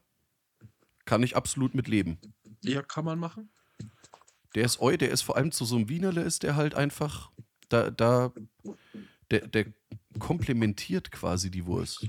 [1.05, 2.19] kann ich absolut mit leben.
[2.63, 3.51] Ja, kann man machen.
[4.55, 7.31] Der ist eu, der ist vor allem zu so einem Wienerle, ist der halt einfach,
[7.69, 8.33] da, da,
[9.33, 9.73] der, der
[10.19, 12.07] komplementiert quasi die Wurst.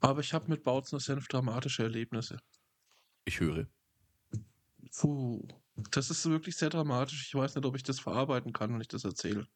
[0.00, 2.38] Aber ich habe mit Bautzner Senf dramatische Erlebnisse.
[3.24, 3.66] Ich höre.
[4.98, 5.46] Puh,
[5.90, 7.26] das ist wirklich sehr dramatisch.
[7.26, 9.46] Ich weiß nicht, ob ich das verarbeiten kann, wenn ich das erzähle.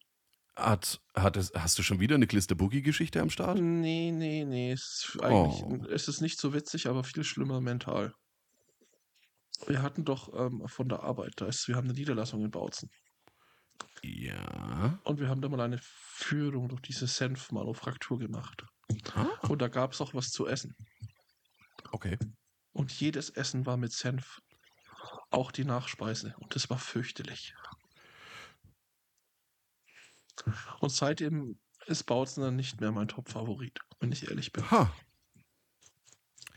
[0.56, 3.58] Hat, hat es, hast du schon wieder eine Glister Boogie-Geschichte am Start?
[3.60, 4.72] Nee, nee, nee.
[4.72, 5.84] Es ist eigentlich, Oh.
[5.90, 8.12] es ist nicht so witzig, aber viel schlimmer mental.
[9.66, 12.90] Wir hatten doch ähm, von der Arbeit, da ist, wir haben eine Niederlassung in Bautzen.
[14.02, 14.98] Ja.
[15.04, 18.64] Und wir haben da mal eine Führung durch diese Senfmanufaktur gemacht.
[19.14, 20.74] Ah, Und da gab es auch was zu essen.
[21.92, 22.18] okay.
[22.72, 24.40] Und jedes Essen war mit Senf.
[25.30, 26.34] Auch die Nachspeise.
[26.38, 27.54] Und das war fürchterlich.
[30.80, 34.70] Und seitdem ist Bautzen dann nicht mehr mein Top-Favorit, wenn ich ehrlich bin.
[34.70, 34.92] Ha.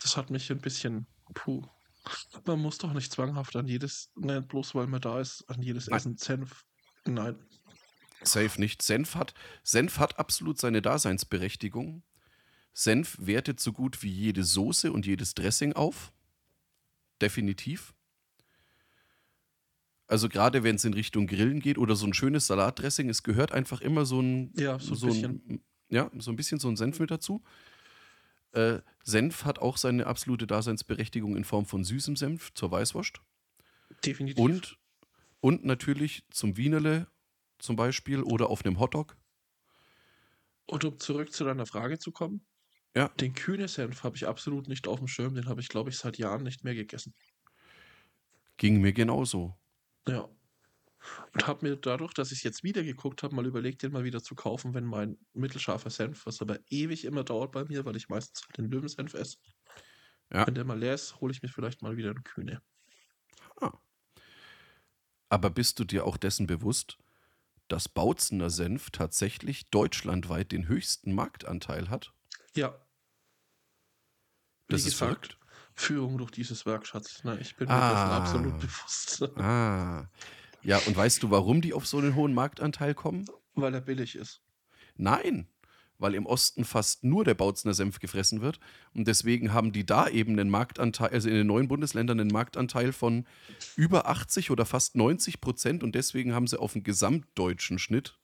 [0.02, 1.08] Das hat mich ein bisschen.
[1.34, 1.66] Puh.
[2.46, 5.88] Man muss doch nicht zwanghaft an jedes, ne, bloß weil man da ist, an jedes
[5.88, 5.98] Nein.
[5.98, 6.64] Essen Senf.
[7.06, 7.36] Nein.
[8.24, 8.82] Safe nicht.
[8.82, 12.04] Senf hat, Senf hat absolut seine Daseinsberechtigung.
[12.74, 16.12] Senf wertet so gut wie jede Soße und jedes Dressing auf.
[17.22, 17.94] Definitiv.
[20.08, 23.52] Also gerade wenn es in Richtung Grillen geht oder so ein schönes Salatdressing, es gehört
[23.52, 27.00] einfach immer so ein, Ja, so ein ein ja, so ein bisschen so ein Senf
[27.00, 27.44] mit dazu.
[28.52, 33.22] Äh, Senf hat auch seine absolute Daseinsberechtigung in Form von süßem Senf zur Weißwurst.
[34.04, 34.44] Definitiv.
[34.44, 34.78] Und,
[35.44, 37.08] und natürlich zum Wienerle
[37.60, 39.18] zum Beispiel oder auf einem Hotdog.
[40.68, 42.46] Und um zurück zu deiner Frage zu kommen.
[42.96, 43.10] Ja.
[43.10, 45.36] Den kühne Senf habe ich absolut nicht auf dem Schirm.
[45.36, 47.14] Den habe ich, glaube ich, seit Jahren nicht mehr gegessen.
[48.56, 49.58] Ging mir genauso.
[50.08, 50.30] Ja.
[51.34, 54.06] Und habe mir dadurch, dass ich es jetzt wieder geguckt habe, mal überlegt, den mal
[54.06, 57.98] wieder zu kaufen, wenn mein mittelscharfer Senf, was aber ewig immer dauert bei mir, weil
[57.98, 59.40] ich meistens halt den Löwensenf esse.
[60.32, 60.48] Ja.
[60.48, 62.62] Wenn der mal leer ist, hole ich mir vielleicht mal wieder einen Kühne.
[65.30, 66.98] Aber bist du dir auch dessen bewusst,
[67.68, 72.14] dass Bautzener Senf tatsächlich deutschlandweit den höchsten Marktanteil hat?
[72.56, 72.76] Ja.
[74.68, 75.38] Das Wie ist verrückt.
[75.76, 77.22] Führung durch dieses Werk, Schatz.
[77.24, 77.90] Na, ich bin mir Ah.
[77.92, 79.22] dessen absolut bewusst.
[79.38, 80.08] Ah.
[80.62, 83.26] Ja, und weißt du, warum die auf so einen hohen Marktanteil kommen?
[83.56, 84.42] Weil er billig ist.
[84.96, 85.48] Nein,
[86.04, 88.60] weil im Osten fast nur der Bautzener Senf gefressen wird.
[88.94, 92.92] Und deswegen haben die da eben einen Marktanteil, also in den neuen Bundesländern einen Marktanteil
[92.94, 93.26] von
[93.76, 95.82] über 80 oder fast 90 Prozent.
[95.84, 98.20] Und deswegen haben sie auf dem gesamtdeutschen Schnitt,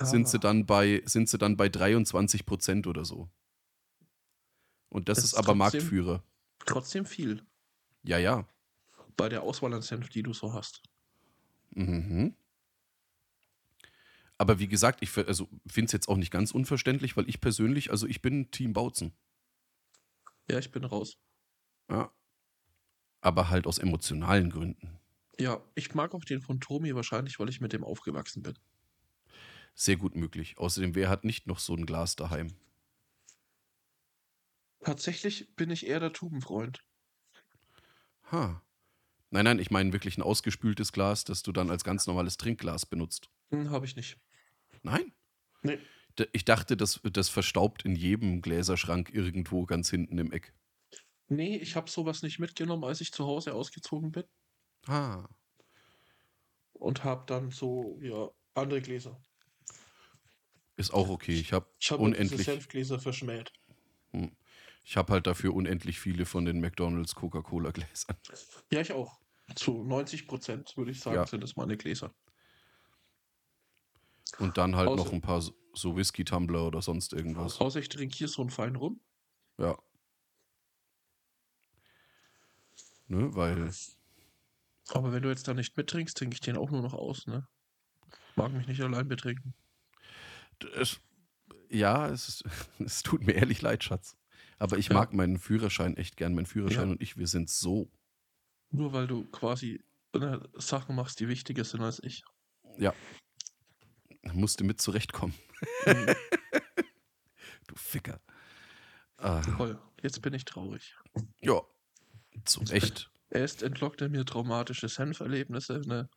[0.00, 0.40] sind, sie Ah.
[0.40, 3.28] dann bei, sind sie dann bei 23 Prozent oder so.
[4.90, 6.22] Und das, Das ist ist aber trotzdem- Marktführer.
[6.66, 7.42] Trotzdem viel.
[8.04, 8.46] Ja, ja.
[9.16, 10.82] Bei der Auswahl an Senf, die du so hast.
[11.70, 12.34] Mhm.
[14.44, 17.90] Aber wie gesagt, ich also, finde es jetzt auch nicht ganz unverständlich, weil ich persönlich,
[17.90, 19.14] also ich bin Team Bautzen.
[20.50, 21.16] Ja, ich bin raus.
[21.88, 22.12] Ja.
[23.22, 25.00] Aber halt aus emotionalen Gründen.
[25.40, 28.58] Ja, ich mag auch den von Tomi wahrscheinlich, weil ich mit dem aufgewachsen bin.
[29.74, 30.58] Sehr gut möglich.
[30.58, 32.48] Außerdem, wer hat nicht noch so ein Glas daheim?
[34.80, 36.84] Tatsächlich bin ich eher der Tubenfreund.
[38.30, 38.62] Ha.
[39.30, 42.84] Nein, nein, ich meine wirklich ein ausgespültes Glas, das du dann als ganz normales Trinkglas
[42.84, 43.30] benutzt.
[43.50, 44.18] Hm, Habe ich nicht.
[44.84, 45.12] Nein?
[45.62, 45.78] Nee.
[46.32, 50.54] Ich dachte, das, das verstaubt in jedem Gläserschrank irgendwo ganz hinten im Eck.
[51.26, 54.24] Nee, ich habe sowas nicht mitgenommen, als ich zu Hause ausgezogen bin.
[54.86, 55.26] Ah.
[56.74, 59.20] Und habe dann so, ja, andere Gläser.
[60.76, 61.32] Ist auch okay.
[61.34, 62.44] Ich habe Ich habe diese unendlich.
[62.44, 63.52] Senfgläser verschmäht.
[64.84, 68.16] Ich habe halt dafür unendlich viele von den McDonalds Coca-Cola-Gläsern.
[68.70, 69.18] Ja, ich auch.
[69.56, 71.26] Zu 90 Prozent, würde ich sagen, Ja.
[71.26, 72.14] sind das meine Gläser.
[74.38, 77.60] Und dann halt Außer- noch ein paar so- Whisky-Tumbler oder sonst irgendwas.
[77.60, 79.00] Außer ich trinke hier so einen feinen rum.
[79.58, 79.76] Ja.
[83.08, 83.70] Ne, weil.
[84.88, 87.46] Aber wenn du jetzt da nicht mittrinkst, trinke ich den auch nur noch aus, ne?
[88.36, 89.54] Mag mich nicht allein betrinken.
[90.76, 91.00] Es,
[91.70, 92.44] ja, es, ist,
[92.78, 94.16] es tut mir ehrlich leid, Schatz.
[94.58, 94.94] Aber ich Ja.
[94.94, 96.34] mag meinen Führerschein echt gern.
[96.34, 96.92] Mein Führerschein Ja.
[96.92, 97.90] und ich, wir sind so.
[98.70, 99.82] Nur weil du quasi
[100.14, 102.24] äh, Sachen machst, die wichtiger sind als ich.
[104.32, 105.34] Musste mit zurechtkommen.
[105.86, 106.14] Mhm.
[107.66, 108.20] Du Ficker.
[109.16, 110.94] Ah, Toll, jetzt bin ich traurig.
[111.40, 111.62] ja,
[112.44, 113.10] zu Recht.
[113.30, 116.10] Erst entlockt er mir traumatische Senferlebnisse, ne?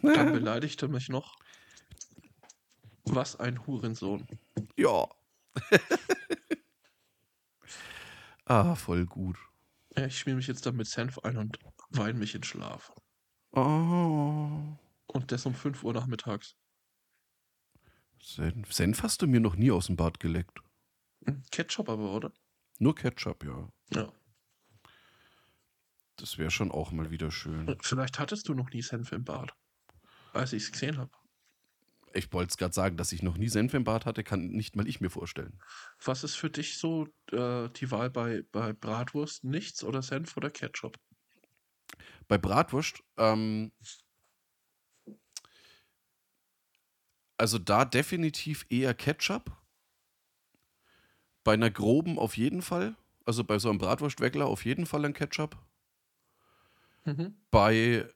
[0.00, 1.36] Dann beleidigt er mich noch.
[3.04, 4.26] Was ein Hurensohn.
[4.76, 5.08] Ja.
[8.44, 9.36] ah, voll gut.
[9.96, 11.58] Ja, ich schmier mich jetzt dann mit Senf ein und
[11.90, 12.92] weine mich in Schlaf.
[13.50, 14.76] Oh.
[15.06, 16.56] Und das um 5 Uhr nachmittags.
[18.22, 18.72] Senf.
[18.72, 20.60] Senf hast du mir noch nie aus dem Bad geleckt.
[21.24, 22.32] Hm, Ketchup aber, oder?
[22.78, 23.68] Nur Ketchup, ja.
[23.92, 24.12] Ja.
[26.16, 27.76] Das wäre schon auch mal wieder schön.
[27.82, 29.52] Vielleicht hattest du noch nie Senf im Bad.
[30.32, 31.10] Als ich es gesehen habe.
[32.14, 34.76] Ich wollte es gerade sagen, dass ich noch nie Senf im Bad hatte, kann nicht
[34.76, 35.58] mal ich mir vorstellen.
[36.04, 39.44] Was ist für dich so äh, die Wahl bei, bei Bratwurst?
[39.44, 40.98] Nichts oder Senf oder Ketchup?
[42.28, 43.72] Bei Bratwurst, ähm,
[47.42, 49.50] also da definitiv eher Ketchup.
[51.42, 52.94] Bei einer groben auf jeden Fall.
[53.24, 55.58] Also bei so einem Bratwurstweckler auf jeden Fall ein Ketchup.
[57.04, 57.34] Mhm.
[57.50, 58.08] Bei,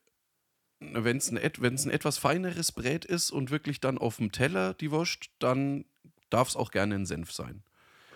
[0.79, 4.93] wenn es ein, ein etwas feineres Brät ist und wirklich dann auf dem Teller die
[4.93, 5.87] Wurst, dann
[6.31, 7.65] darf es auch gerne ein Senf sein.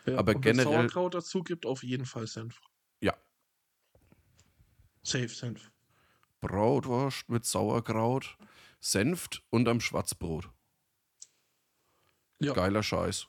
[0.06, 2.60] Ja, Aber und wenn generell- Sauerkraut dazu gibt, auf jeden Fall Senf.
[3.00, 3.16] Ja.
[5.02, 5.72] Safe Senf.
[6.40, 8.38] Bratwurst mit Sauerkraut,
[8.78, 10.48] Senft und am Schwarzbrot.
[12.40, 13.26] Ja, Geiler Scheiß.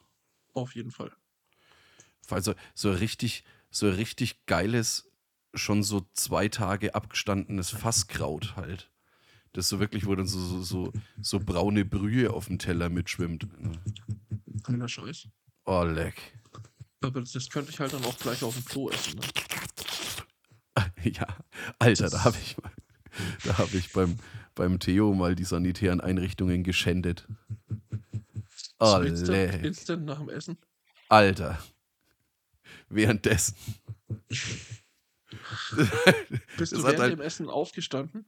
[0.53, 1.11] auf jeden Fall.
[2.29, 5.11] Also so richtig, so richtig geiles,
[5.53, 8.89] schon so zwei Tage abgestandenes Fasskraut halt.
[9.53, 13.47] Das so wirklich, wo dann so, so, so, so braune Brühe auf dem Teller mitschwimmt.
[14.63, 15.27] Keiner Scheiß.
[15.65, 16.39] Oh, leck.
[17.01, 19.19] Aber das, das könnte ich halt dann auch gleich auf dem Klo essen.
[19.19, 19.25] Ne?
[21.03, 21.27] Ja,
[21.79, 22.71] Alter, da habe ich, mal-
[23.43, 24.17] da hab ich beim,
[24.55, 27.27] beim Theo mal die sanitären Einrichtungen geschändet.
[28.83, 30.57] Oh, instant, nach dem Essen.
[31.07, 31.59] Alter.
[32.89, 33.55] Währenddessen.
[36.57, 38.25] Bist du während halt- dem Essen aufgestanden?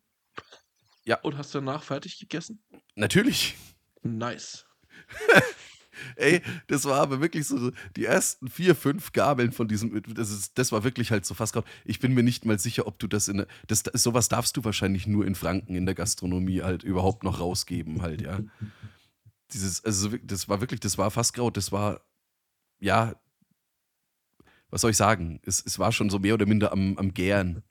[1.05, 1.19] Ja.
[1.21, 2.63] Und hast danach fertig gegessen?
[2.95, 3.55] Natürlich.
[4.03, 4.65] Nice.
[6.15, 10.01] Ey, das war aber wirklich so die ersten vier, fünf Gabeln von diesem.
[10.13, 11.67] Das, ist, das war wirklich halt so fast gerade.
[11.85, 13.45] Ich bin mir nicht mal sicher, ob du das in.
[13.67, 18.01] Das, sowas darfst du wahrscheinlich nur in Franken in der Gastronomie halt überhaupt noch rausgeben,
[18.01, 18.39] halt, ja.
[19.53, 22.01] Dieses, also das war wirklich, das war Fasskraut, das war,
[22.79, 23.15] ja,
[24.69, 25.39] was soll ich sagen?
[25.45, 27.61] Es, es war schon so mehr oder minder am, am Gären.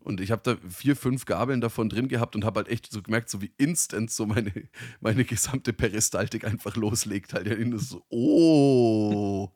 [0.00, 3.02] Und ich habe da vier, fünf Gabeln davon drin gehabt und habe halt echt so
[3.02, 4.52] gemerkt, so wie instant so meine,
[5.00, 7.34] meine gesamte Peristaltik einfach loslegt.
[7.34, 9.52] Halt ja, in das so, oh,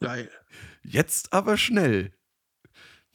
[0.00, 0.30] Geil.
[0.82, 2.12] jetzt aber schnell.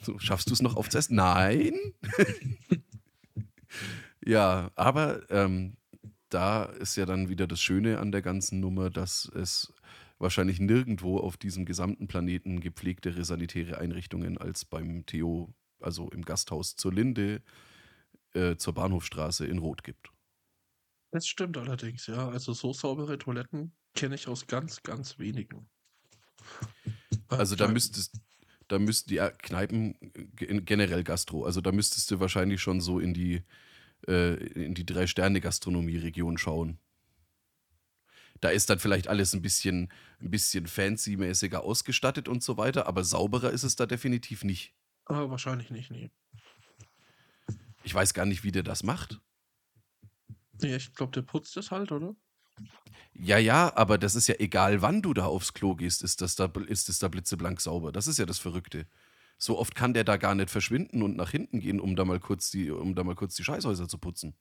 [0.01, 1.15] So, schaffst du es noch aufzuessen?
[1.15, 1.73] Nein.
[4.25, 5.77] ja, aber ähm,
[6.33, 9.73] da ist ja dann wieder das Schöne an der ganzen Nummer, dass es
[10.19, 16.75] wahrscheinlich nirgendwo auf diesem gesamten Planeten gepflegtere sanitäre Einrichtungen als beim Theo, also im Gasthaus
[16.75, 17.41] zur Linde,
[18.33, 20.11] äh, zur Bahnhofstraße in Rot gibt.
[21.11, 22.27] Das stimmt allerdings, ja.
[22.27, 25.69] Also so saubere Toiletten kenne ich aus ganz, ganz wenigen.
[27.29, 28.21] Äh, Also da müsstest,
[28.67, 29.95] da müssten die äh, Kneipen
[30.35, 33.43] ge- generell Gastro, also da müsstest du wahrscheinlich schon so in die,
[34.07, 36.79] äh, in die Drei-Sterne-Gastronomie-Region schauen.
[38.41, 39.89] Da ist dann vielleicht alles ein bisschen,
[40.19, 44.73] ein bisschen fancy-mäßiger ausgestattet und so weiter, aber sauberer ist es da definitiv nicht.
[45.05, 46.11] Aber wahrscheinlich nicht, nee.
[47.83, 49.21] Ich weiß gar nicht, wie der das macht.
[50.61, 52.15] Ja, ich glaube, der putzt es halt, oder?
[53.13, 56.35] Ja, ja, aber das ist ja egal, wann du da aufs Klo gehst, ist das
[56.35, 57.91] da, ist es da blitzeblank sauber.
[57.91, 58.87] Das ist ja das Verrückte.
[59.43, 62.21] So oft kann der da gar nicht verschwinden und nach hinten gehen, um da mal
[62.21, 64.37] kurz die, um da mal kurz die Scheißhäuser zu putzen.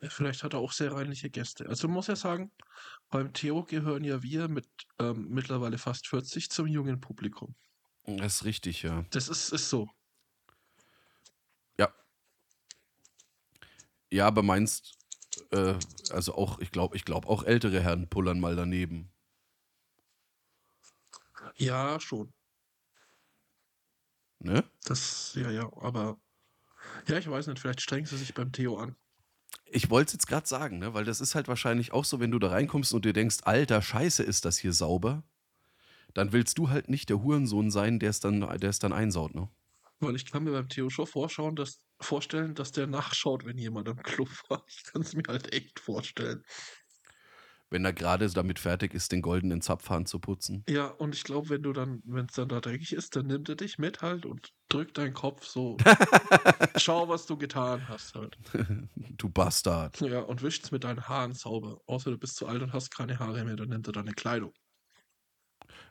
[0.00, 1.68] Vielleicht hat er auch sehr reinliche Gäste.
[1.68, 2.50] Also muss ja sagen,
[3.10, 4.66] beim Theo gehören ja wir mit
[4.98, 7.54] ähm, mittlerweile fast 40 zum jungen Publikum.
[8.06, 9.04] Das ist richtig, ja.
[9.10, 9.90] Das ist, ist so.
[11.78, 11.92] Ja.
[14.10, 14.96] Ja, aber meinst,
[15.50, 15.74] äh,
[16.08, 19.12] also auch, ich glaube, ich glaube, auch ältere Herren pullern mal daneben.
[21.56, 22.32] Ja, schon.
[24.44, 24.62] Ne?
[24.84, 26.18] Das, ja, ja, aber
[27.08, 28.94] ja, ich weiß nicht, vielleicht strengen sie sich beim Theo an.
[29.64, 30.92] Ich wollte es jetzt gerade sagen, ne?
[30.92, 33.80] weil das ist halt wahrscheinlich auch so, wenn du da reinkommst und dir denkst, alter
[33.80, 35.24] Scheiße, ist das hier sauber,
[36.12, 39.48] dann willst du halt nicht der Hurensohn sein, der es dann, dann einsaut, ne?
[40.00, 43.88] Weil ich kann mir beim Theo schon vorschauen, dass, vorstellen, dass der nachschaut, wenn jemand
[43.88, 44.64] am Club war.
[44.68, 46.44] Ich kann es mir halt echt vorstellen.
[47.74, 50.62] Wenn er gerade damit fertig ist, den goldenen Zapfhahn zu putzen.
[50.68, 53.48] Ja, und ich glaube, wenn du dann, wenn es dann da dreckig ist, dann nimmt
[53.48, 55.76] er dich mit halt und drückt deinen Kopf so.
[56.76, 58.38] Schau, was du getan hast halt.
[58.94, 60.00] du Bastard.
[60.02, 61.80] Ja, und wischt's mit deinen Haaren sauber.
[61.86, 64.54] Außer du bist zu alt und hast keine Haare mehr, dann nimmt er deine Kleidung.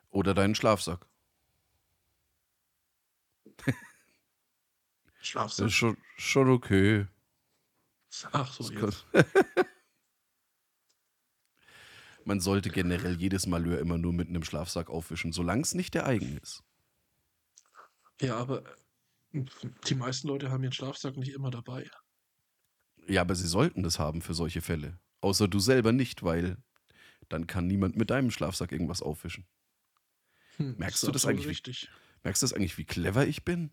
[0.10, 1.06] Oder deinen Schlafsack.
[5.20, 5.66] Schlafsack.
[5.66, 7.08] Das ist schon, schon okay.
[8.32, 9.06] Ach so, jetzt.
[12.26, 16.06] Man sollte generell jedes Malheur immer nur mit einem Schlafsack aufwischen, solange es nicht der
[16.06, 16.64] eigene ist.
[18.22, 18.64] Ja, aber
[19.34, 19.44] äh,
[19.88, 21.90] die meisten Leute haben ihren Schlafsack nicht immer dabei.
[23.08, 25.00] Ja, aber sie sollten das haben für solche Fälle.
[25.22, 26.58] Außer du selber nicht, weil
[27.30, 29.46] dann kann niemand mit deinem Schlafsack irgendwas aufwischen.
[30.58, 31.48] Hm, Merkst ist du das eigentlich?
[31.48, 31.90] Richtig.
[32.24, 33.72] Merkst du das eigentlich, wie clever ich bin?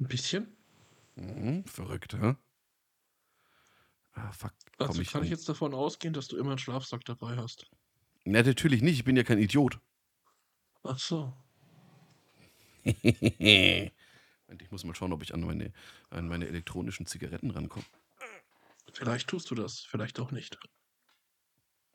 [0.00, 0.56] Ein bisschen.
[1.16, 2.36] Mhm, verrückt, hä?
[4.14, 4.52] Ah, fuck.
[4.78, 7.70] Also ich kann ich jetzt davon ausgehen, dass du immer einen Schlafsack dabei hast.
[8.24, 8.98] Na, natürlich nicht.
[8.98, 9.78] Ich bin ja kein Idiot.
[10.82, 11.32] Ach so.
[14.60, 15.72] Ich muss mal schauen, ob ich an meine,
[16.10, 17.86] an meine elektronischen Zigaretten rankomme.
[18.92, 20.58] Vielleicht tust du das, vielleicht auch nicht.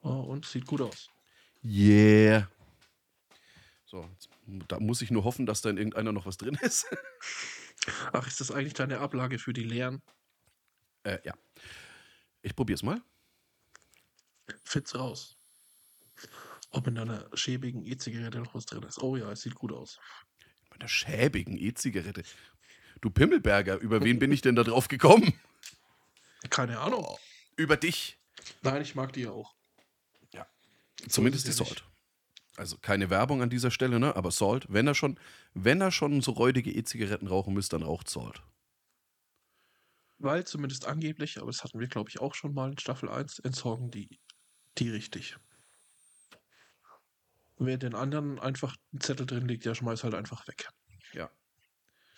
[0.02, 1.10] Oh, und sieht gut aus.
[1.64, 2.50] Yeah.
[3.86, 4.10] So,
[4.68, 6.88] da muss ich nur hoffen, dass da in irgendeiner noch was drin ist.
[8.12, 10.02] Ach, ist das eigentlich deine Ablage für die leeren?
[11.04, 11.34] äh, ja.
[12.48, 13.02] Ich probier's mal.
[14.64, 15.36] Fitz raus.
[16.72, 19.04] Ob in deiner schäbigen E-Zigarette noch was drin ist.
[19.04, 20.00] Oh ja, es sieht gut aus.
[20.70, 22.24] Bei einer schäbigen E-Zigarette.
[23.02, 25.38] Du Pimmelberger, über wen bin ich denn da drauf gekommen?
[26.50, 27.06] Keine Ahnung.
[27.58, 28.18] Über dich.
[28.62, 29.54] Nein, ich mag die ja auch.
[31.10, 31.84] Zumindest die ist es ja Salt.
[32.56, 34.16] Also keine Werbung an dieser Stelle, ne?
[34.16, 35.20] Aber Salt, wenn er schon,
[35.54, 38.42] wenn er schon so räudige E-Zigaretten rauchen müsste, dann raucht Salt.
[40.20, 43.40] Weil zumindest angeblich, aber das hatten wir, glaube ich, auch schon mal in Staffel 1,
[43.40, 44.20] entsorgen die,
[44.78, 45.38] die richtig.
[47.60, 50.70] Wer den anderen einfach einen Zettel drin legt, der schmeißt halt einfach weg.
[51.14, 51.30] Ja.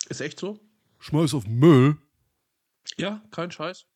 [0.08, 0.60] Ist echt so?
[0.98, 1.96] Schmeiß auf Müll,
[2.96, 3.86] Ja, kein Scheiß.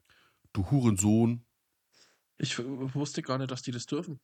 [0.52, 1.46] du Hurensohn.
[2.38, 4.20] Ich wusste gar nicht, dass die das dürfen.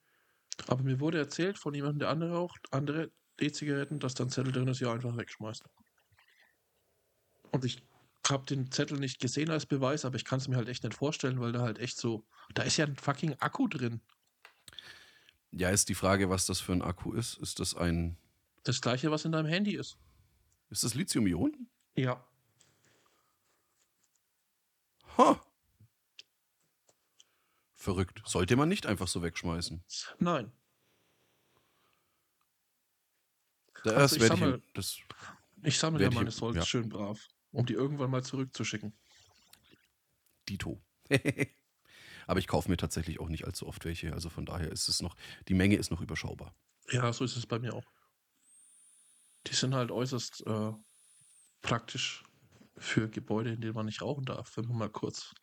[0.67, 4.69] Aber mir wurde erzählt von jemandem, der andere raucht, andere E-Zigaretten, dass dann Zettel drin
[4.69, 5.65] ist, ja einfach wegschmeißt.
[7.53, 7.83] Und ich
[8.29, 10.95] habe den Zettel nicht gesehen als Beweis, aber ich kann es mir halt echt nicht
[10.95, 14.01] vorstellen, weil da halt echt so, da ist ja ein fucking Akku drin.
[15.53, 17.39] Ja, ist die Frage, was das für ein Akku ist.
[17.39, 18.17] Ist das ein,
[18.63, 19.99] Das gleiche, was in deinem Handy ist.
[20.69, 21.69] ist das Lithium-Ionen?
[21.97, 22.25] Ja.
[25.19, 25.41] Ha.
[27.75, 28.23] Verrückt.
[28.27, 29.83] Sollte man nicht einfach so wegschmeißen.
[30.19, 30.53] Nein.
[33.83, 34.63] Das Also ich werde
[35.63, 36.65] ich, sammle ja meine Salts ja.
[36.67, 37.19] schön brav,
[37.53, 38.93] um die irgendwann mal zurückzuschicken.
[40.49, 40.81] Dito.
[42.27, 44.13] Aber ich kaufe mir tatsächlich auch nicht allzu oft welche.
[44.13, 45.17] Also von daher ist es noch,
[45.49, 46.55] die Menge ist noch überschaubar.
[46.91, 47.85] Ja, so ist es bei mir auch.
[49.47, 50.73] Die sind halt äußerst äh,
[51.63, 52.23] praktisch
[52.77, 55.35] für Gebäude, in denen man nicht rauchen darf, wenn man mal kurz.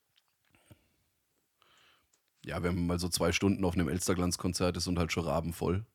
[2.46, 5.86] Ja, wenn man mal so zwei Stunden auf einem Elsterglanzkonzert ist und halt schon rabenvoll.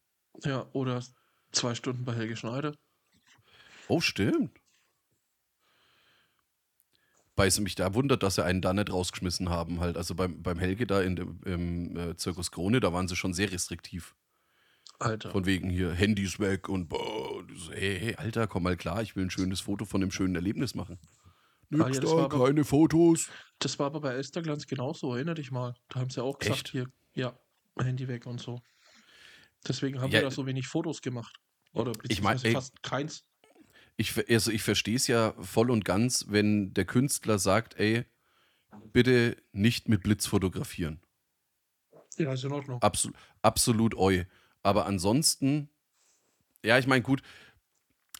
[0.44, 1.02] Ja, oder
[1.52, 2.74] zwei Stunden bei Helge Schneider.
[3.88, 4.61] Oh, stimmt.
[7.34, 9.80] Weil es mich da wundert, dass sie einen da nicht rausgeschmissen haben.
[9.80, 9.96] Halt.
[9.96, 13.32] Also beim, beim Helge da in dem, im äh, Zirkus Krone, da waren sie schon
[13.32, 14.14] sehr restriktiv.
[14.98, 15.30] Alter.
[15.32, 19.24] Von wegen hier Handys weg und boah, hey, hey, Alter, komm mal klar, ich will
[19.24, 20.98] ein schönes Foto von dem schönen Erlebnis machen.
[21.72, 23.28] Ah, Nix ja, das da, aber- keine Fotos.
[23.58, 25.74] Das war aber bei Elsterglanz genauso, erinnere dich mal.
[25.88, 26.68] Da haben sie auch gesagt, Echt?
[26.70, 27.36] hier, ja,
[27.80, 28.60] Handy weg und so.
[29.66, 31.36] Deswegen haben Ja, wir da so wenig Fotos gemacht.
[31.72, 33.24] Oder Ich mein, fast keins.
[34.02, 38.04] Ich, also ich verstehe es ja voll und ganz, wenn der Künstler sagt, ey,
[38.92, 41.00] bitte nicht mit Blitz fotografieren.
[42.18, 42.82] Ja, ist in Ordnung.
[42.82, 44.24] Absol absolut eu.
[44.64, 45.68] Aber ansonsten,
[46.64, 47.22] ja, ich meine, gut,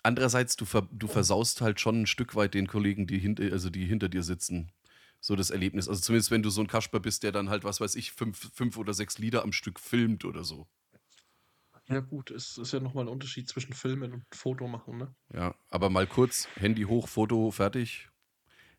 [0.05, 3.68] andererseits, du, ver du versaust halt schon ein Stück weit den Kollegen, die hinter, also
[3.68, 4.70] die hinter dir sitzen,
[5.18, 5.89] so das Erlebnis.
[5.89, 8.53] Also zumindest, wenn du so ein Kasper bist, der dann halt, was weiß ich, fünf,
[8.55, 10.68] fünf oder sechs Lieder am Stück filmt oder so.
[11.89, 15.14] Ja, gut, es ist ja nochmal ein Unterschied zwischen Filmen und Foto machen, ne?
[15.33, 18.09] Ja, aber mal kurz, Handy hoch, Foto, fertig.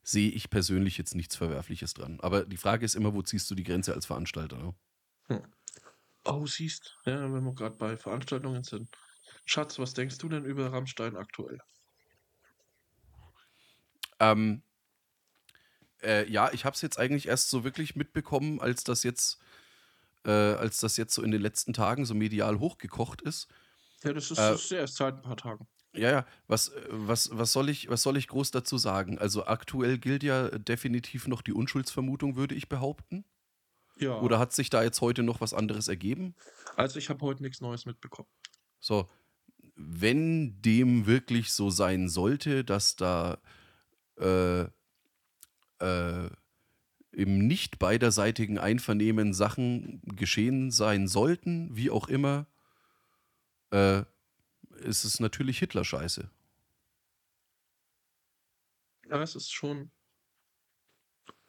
[0.04, 2.20] Sehe ich persönlich jetzt nichts Verwerfliches dran.
[2.22, 4.58] Aber die Frage ist immer, wo ziehst du die Grenze als Veranstalter?
[5.30, 5.44] Ne?
[6.26, 8.90] Oh, siehst, ja, wenn wir gerade bei Veranstaltungen sind.
[9.46, 11.60] Schatz, was denkst du denn über Rammstein aktuell?
[14.20, 14.62] Ähm,
[16.02, 19.40] äh, ja, ich habe es jetzt eigentlich erst so wirklich mitbekommen, als das jetzt,
[20.26, 23.48] äh, als das jetzt so in den letzten Tagen so medial hochgekocht ist.
[24.04, 25.68] Ja, das ist, Äh, das ist erst seit ein paar Tagen.
[25.96, 29.20] Ja, ja, was, äh, was, was, soll ich, was soll ich groß dazu sagen?
[29.20, 33.26] Also aktuell gilt ja definitiv noch die Unschuldsvermutung, würde ich behaupten.
[33.98, 36.36] Ja, Oder hat sich da jetzt heute noch was anderes ergeben?
[36.76, 38.28] also ich habe heute nichts Neues mitbekommen.
[38.80, 39.08] So,
[39.76, 43.40] wenn dem wirklich so sein sollte, dass da
[44.20, 44.62] äh,
[45.80, 46.30] äh,
[47.14, 52.48] im nicht beiderseitigen Einvernehmen Sachen geschehen sein sollten, wie auch immer,
[53.72, 54.04] äh,
[54.78, 56.30] ist es natürlich Hitler-Scheiße.
[59.10, 59.92] Ja, es ist schon.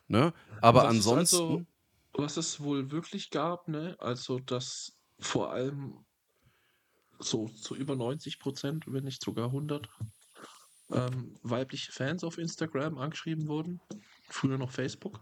[0.08, 0.34] Ne?
[0.60, 1.66] Aber Was es ansonsten, also-
[2.16, 3.96] Was es wohl wirklich gab, ne?
[3.98, 6.04] Also, dass vor allem
[7.18, 9.88] so zu über 90 Prozent, wenn nicht sogar 100,
[10.90, 13.80] ähm, weibliche Fans auf Instagram angeschrieben wurden,
[14.28, 15.20] früher noch Facebook,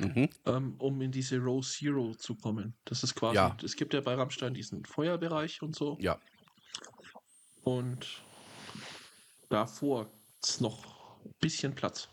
[0.00, 2.74] mhm, ähm, um in diese Row Zero zu kommen.
[2.84, 3.56] Das ist quasi, Ja.
[3.62, 5.96] es gibt ja bei Rammstein diesen Feuerbereich und so.
[6.00, 6.18] ja,
[7.62, 8.22] Und
[9.48, 10.10] davor
[10.42, 12.08] ist noch ein bisschen Platz.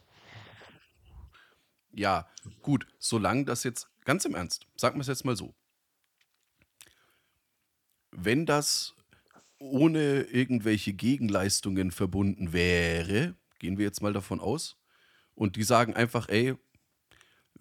[1.93, 2.29] ja,
[2.61, 5.53] gut, solange das jetzt, ganz im Ernst, sagen wir es jetzt mal so,
[8.11, 8.95] wenn das
[9.59, 14.77] ohne irgendwelche Gegenleistungen verbunden wäre, gehen wir jetzt mal davon aus,
[15.35, 16.55] und die sagen einfach, ey,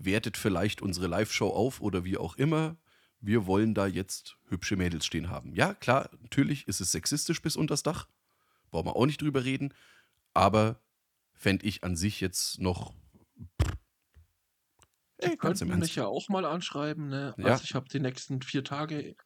[0.05, 2.77] wertet vielleicht unsere Live-Show auf oder wie auch immer,
[3.21, 5.55] wir wollen da jetzt hübsche Mädels stehen haben.
[5.55, 8.09] Ja, klar, natürlich ist es sexistisch bis unters Dach,
[8.71, 9.75] brauchen wir auch nicht drüber reden,
[10.33, 10.81] aber
[11.35, 12.95] fände ich an sich jetzt noch.
[15.19, 17.35] Ey, ganz im mich ja auch mal anschreiben, ne?
[17.37, 17.45] Ja.
[17.45, 19.17] Also ich habe die nächsten vier Tage,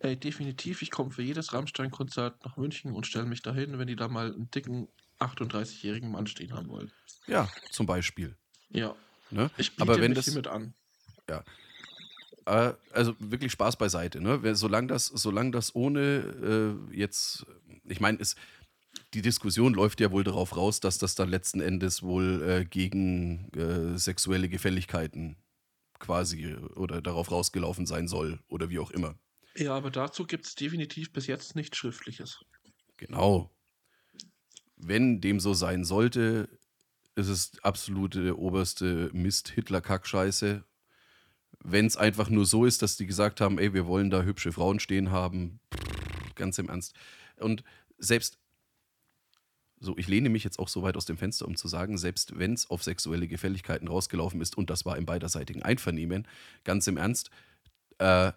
[0.00, 3.94] ey, definitiv, ich komme für jedes Rammstein-Konzert nach München und stelle mich dahin, wenn die
[3.94, 4.88] da mal einen dicken
[5.20, 6.90] 38-jährigen Mann stehen haben wollen.
[7.26, 8.36] Ja, zum Beispiel.
[8.68, 8.96] Ja,
[9.30, 9.50] Ne?
[9.58, 10.74] ich biete Aber wenn mich das, hiermit an.
[12.46, 14.54] äh, also wirklich Spaß beiseite, ne?
[14.54, 17.46] Solange das, solange das ohne äh, jetzt,
[17.84, 18.36] ich meine, es,
[19.14, 23.50] die Diskussion läuft ja wohl darauf raus, dass das dann letzten Endes wohl äh, gegen
[23.52, 25.36] äh, sexuelle Gefälligkeiten
[25.98, 29.18] quasi äh, oder darauf rausgelaufen sein soll oder wie auch immer.
[29.56, 32.44] Ja, aber dazu gibt es definitiv bis jetzt nichts Schriftliches.
[32.96, 33.50] Genau.
[34.76, 36.48] Wenn dem so sein sollte,
[37.18, 40.64] ist es absolute oberste Mist-Hitler-Kackscheiße.
[41.64, 44.52] Wenn es einfach nur so ist, dass die gesagt haben, ey, wir wollen da hübsche
[44.52, 45.58] Frauen stehen haben,
[46.36, 46.94] ganz im Ernst.
[47.36, 47.64] Und
[47.98, 48.38] selbst,
[49.80, 52.38] so, ich lehne mich jetzt auch so weit aus dem Fenster, um zu sagen, selbst
[52.38, 56.28] wenn es auf sexuelle Gefälligkeiten rausgelaufen ist und das war im beiderseitigen Einvernehmen,
[56.62, 57.30] ganz im Ernst,
[57.98, 58.32] äh,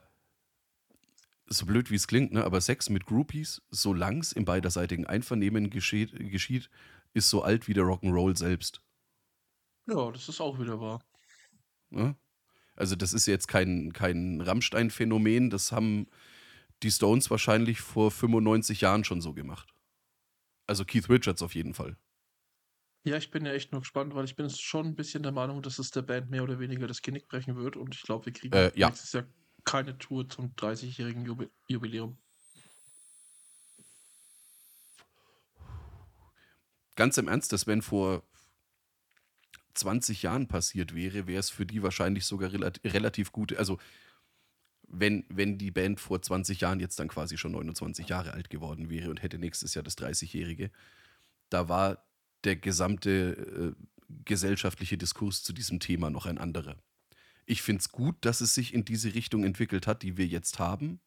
[1.45, 5.69] so blöd wie es klingt, ne, aber Sex mit Groupies, solange es im beiderseitigen Einvernehmen
[5.69, 6.69] geschieht, geschieht,
[7.13, 8.81] ist so alt wie der Rock'n'Roll selbst.
[9.87, 11.03] Ja, das ist auch wieder wahr.
[11.89, 12.15] Ne?
[12.75, 16.07] Also das ist jetzt kein, kein Rammstein-Phänomen, das haben
[16.83, 19.73] die Stones wahrscheinlich vor 95 Jahren schon so gemacht.
[20.67, 21.97] Also Keith Richards auf jeden Fall.
[23.03, 25.61] Ja, ich bin ja echt nur gespannt, weil ich bin schon ein bisschen der Meinung,
[25.61, 28.33] dass es der Band mehr oder weniger das Genick brechen wird und ich glaube, wir
[28.33, 28.87] kriegen Äh, ja.
[28.89, 29.25] nächstes Jahr
[29.63, 32.17] keine Tour zum 30-jährigen Jubi Jubiläum.
[36.95, 38.23] Ganz im Ernst, das wenn vor
[39.73, 43.79] 20 Jahren passiert wäre, wäre es für die wahrscheinlich sogar relat relativ gute, also
[44.93, 48.89] wenn, wenn die Band vor 20 Jahren jetzt dann quasi schon 29 Jahre alt geworden
[48.89, 50.69] wäre und hätte nächstes Jahr das 30-Jährige,
[51.49, 52.05] da war
[52.43, 53.83] der gesamte äh,
[54.25, 56.75] gesellschaftliche Diskurs zu diesem Thema noch ein anderer.
[57.45, 60.59] Ich finde es gut, dass es sich in diese Richtung entwickelt hat, die wir jetzt
[60.59, 60.99] haben,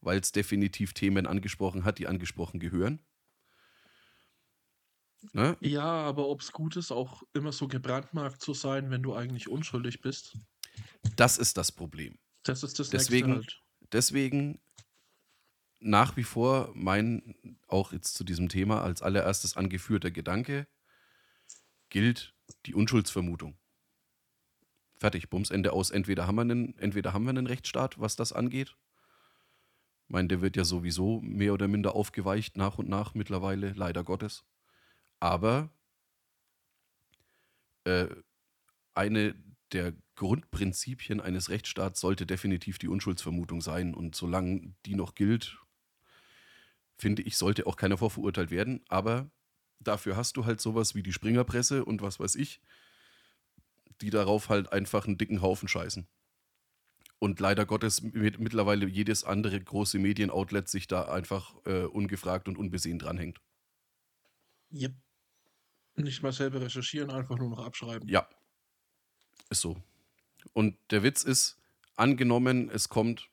[0.00, 3.00] weil es definitiv Themen angesprochen hat, die angesprochen gehören.
[5.32, 5.56] Ne?
[5.60, 9.48] Ja, aber ob es gut ist, auch immer so gebrandmarkt zu sein, wenn du eigentlich
[9.48, 10.36] unschuldig bist,
[11.16, 12.18] Das ist das Problem.
[12.44, 13.62] Das ist das Deswegen- nächste halt.
[13.92, 14.60] Deswegen
[15.80, 17.34] nach wie vor mein,
[17.66, 20.66] auch jetzt zu diesem Thema, als allererstes angeführter Gedanke,
[21.88, 22.34] gilt
[22.66, 23.56] die Unschuldsvermutung.
[24.98, 25.90] Fertig, Bums, Ende aus.
[25.90, 28.76] Entweder haben, wir einen, entweder haben wir einen Rechtsstaat, was das angeht.
[30.06, 34.02] Ich meine, der wird ja sowieso mehr oder minder aufgeweicht nach und nach mittlerweile, leider
[34.04, 34.44] Gottes.
[35.20, 35.70] Aber
[37.84, 38.08] äh,
[38.94, 39.34] eine
[39.72, 43.94] der Grundprinzipien eines Rechtsstaats sollte definitiv die Unschuldsvermutung sein.
[43.94, 45.58] Und solange die noch gilt,
[46.96, 48.82] finde ich, sollte auch keiner vorverurteilt werden.
[48.88, 49.30] Aber
[49.80, 52.60] dafür hast du halt sowas wie die Springerpresse und was weiß ich,
[54.00, 56.06] die darauf halt einfach einen dicken Haufen scheißen.
[57.20, 62.56] Und leider Gottes mit, mittlerweile jedes andere große Medienoutlet sich da einfach äh, ungefragt und
[62.56, 63.40] unbesehen dranhängt.
[64.72, 64.94] Yep.
[65.98, 68.08] Nicht mal selber recherchieren, einfach nur noch abschreiben.
[68.08, 68.28] Ja,
[69.50, 69.76] ist so.
[70.52, 71.58] Und der Witz ist,
[71.96, 73.28] angenommen, es kommt.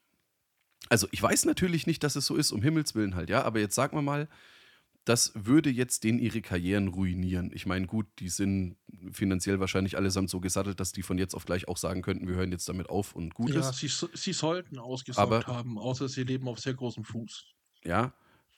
[0.89, 3.59] Also, ich weiß natürlich nicht, dass es so ist, um Himmels Willen halt, ja, aber
[3.59, 4.28] jetzt sagen wir mal,
[5.03, 7.51] das würde jetzt denen ihre Karrieren ruinieren.
[7.53, 8.76] Ich meine, gut, die sind
[9.11, 12.36] finanziell wahrscheinlich allesamt so gesattelt, dass die von jetzt auf gleich auch sagen könnten, wir
[12.36, 13.78] hören jetzt damit auf und gut Ja, ist.
[13.78, 17.45] sie, so- sie sollten ausgesorgt Aber- haben, außer sie leben auf sehr großem Fuß.
[17.84, 18.13] Ja,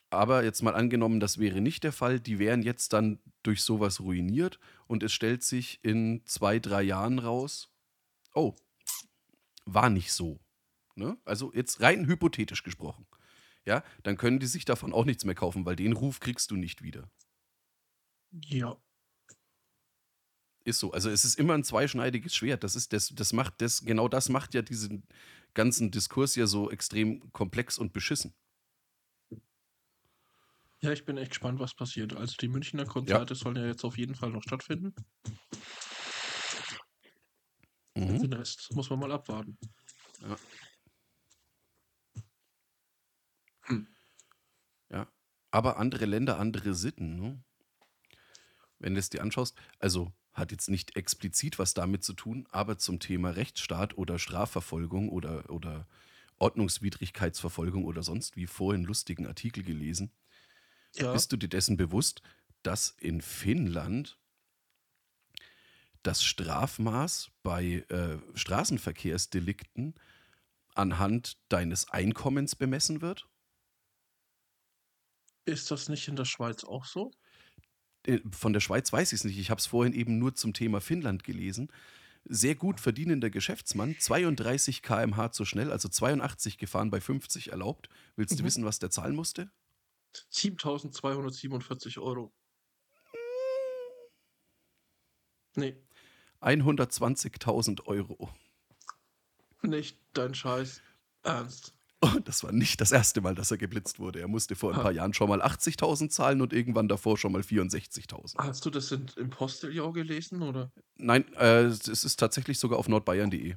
[0.10, 4.00] aber jetzt mal angenommen, das wäre nicht der Fall, die wären jetzt dann durch sowas
[4.00, 7.70] ruiniert und es stellt sich in zwei, drei Jahren raus,
[8.34, 8.56] oh,
[9.66, 10.40] war nicht so.
[10.96, 11.18] Ne?
[11.26, 13.06] Also jetzt rein hypothetisch gesprochen.
[13.66, 16.56] Ja, dann können die sich davon auch nichts mehr kaufen, weil den Ruf kriegst du
[16.56, 17.12] nicht wieder.
[18.32, 18.78] Ja.
[20.64, 20.92] Ist so.
[20.92, 22.64] Also es ist immer ein zweischneidiges Schwert.
[22.64, 25.06] Das ist das, das macht das, genau das macht ja diesen
[25.54, 28.34] ganzen Diskurs ja so extrem komplex und beschissen.
[30.82, 32.16] Ja, ich bin echt gespannt, was passiert.
[32.16, 34.94] Also die Münchner Konzerte sollen ja jetzt auf jeden Fall noch stattfinden.
[37.96, 38.20] Mhm.
[38.20, 39.58] Den Rest muss man mal abwarten.
[44.90, 45.08] Ja,
[45.52, 47.16] aber andere Länder, andere Sitten.
[47.16, 47.44] Ne?
[48.80, 52.78] Wenn du es dir anschaust, also hat jetzt nicht explizit was damit zu tun, aber
[52.78, 55.88] zum Thema Rechtsstaat oder Strafverfolgung oder, oder
[56.38, 60.12] Ordnungswidrigkeitsverfolgung oder sonst wie vorhin lustigen Artikel gelesen.
[60.96, 62.22] Ja, Bist du dir dessen bewusst,
[62.64, 64.20] dass in Finnland
[66.04, 69.96] das Strafmaß bei äh, Straßenverkehrsdelikten
[70.76, 73.30] anhand deines Einkommens bemessen wird?
[75.46, 77.10] ist das nicht in der Schweiz auch so?
[78.06, 79.38] Äh, Von der Schweiz weiß ich es nicht.
[79.40, 81.72] Ich habe es vorhin eben nur zum Thema Finnland gelesen.
[82.26, 87.90] Sehr gut verdienender Geschäftsmann, 32 km/h zu schnell, also 82 gefahren bei 50 erlaubt.
[88.18, 88.46] Willst du Mhm.
[88.46, 89.52] wissen, was der zahlen musste?
[90.30, 92.34] 7247 Euro.
[95.56, 95.76] Nee,
[96.42, 98.30] 120.000 Euro.
[99.64, 100.82] nicht dein Scheiß.
[101.24, 101.74] Ernst.
[102.00, 104.20] Und das war nicht das erste Mal, dass er geblitzt wurde.
[104.20, 107.42] Er musste vor ein paar Jahren schon mal 80.000 zahlen und irgendwann davor schon mal
[107.42, 108.38] 64.000.
[108.38, 110.72] Hast du das in, im Posteljahr gelesen oder?
[110.96, 113.56] Nein, äh, es ist tatsächlich sogar auf nordbayern.de.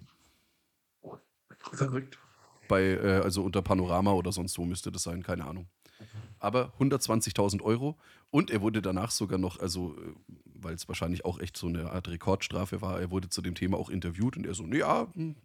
[1.72, 2.18] Verrückt.
[2.66, 5.68] Bei, äh, also unter Panorama oder sonst wo müsste das sein, keine Ahnung.
[6.38, 7.96] Aber 120.000 Euro
[8.30, 10.14] und er wurde danach sogar noch, also äh,
[10.54, 13.76] weil es wahrscheinlich auch echt so eine Art Rekordstrafe war, er wurde zu dem Thema
[13.76, 15.36] auch interviewt und er so, ja, hm,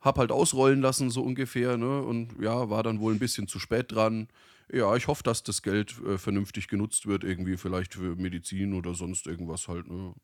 [0.00, 2.02] hab halt ausrollen lassen, so ungefähr, ne?
[2.02, 4.28] Und ja, war dann wohl ein bisschen zu spät dran.
[4.70, 8.94] Ja, ich hoffe, dass das Geld äh, vernünftig genutzt wird, irgendwie vielleicht für Medizin oder
[8.94, 10.14] sonst irgendwas halt, ne?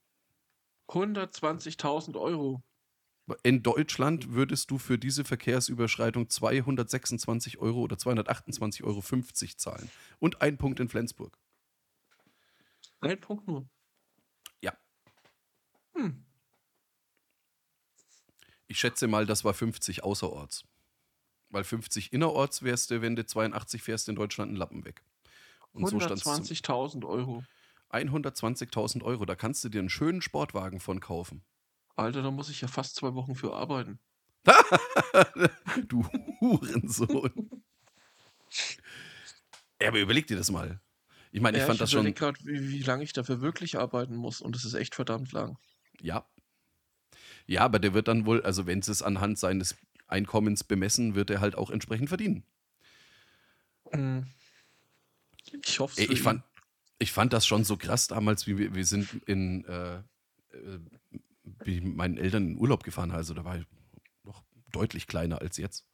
[0.89, 2.63] 120.000 Euro.
[3.43, 9.03] In Deutschland würdest du für diese Verkehrsüberschreitung 226 Euro oder 228,50 Euro
[9.57, 9.91] zahlen.
[10.19, 11.37] Und ein Punkt in Flensburg.
[13.01, 13.69] Ein Punkt nur.
[14.63, 14.73] Ja.
[15.95, 16.25] Hm.
[18.67, 20.65] Ich schätze mal, das war 50 außerorts.
[21.51, 25.03] Weil 50 innerorts wärst du, wenn du 82 fährst, in Deutschland einen Lappen weg.
[25.73, 26.27] Und so stand es.
[26.27, 27.45] 120.000 Euro.
[27.91, 31.43] 120.000 Euro, da kannst du dir einen schönen Sportwagen von kaufen.
[31.99, 33.99] Alter, da muss ich ja fast zwei Wochen für arbeiten.
[35.89, 36.07] du
[36.41, 37.63] Hurensohn.
[39.83, 40.81] ja, aber überleg dir das mal.
[41.33, 42.01] Ich meine, ich ja, fand ich das schon.
[42.01, 45.33] überleg grad, wie, wie lange ich dafür wirklich arbeiten muss und es ist echt verdammt
[45.33, 45.59] lang.
[46.01, 46.27] Ja.
[47.47, 49.77] Ja, aber der wird dann wohl, also wenn es anhand seines
[50.07, 52.45] Einkommens bemessen, wird er halt auch entsprechend verdienen.
[53.91, 54.27] Hm.
[55.65, 56.43] Ich hoffe ich, fand,
[56.99, 60.79] ich fand das schon so krass damals, wie wir, wir sind in, äh, äh,
[61.69, 63.67] bin ich mit meinen Eltern in Urlaub gefahren, also da war ich
[64.25, 64.43] noch
[64.73, 65.87] deutlich kleiner als jetzt.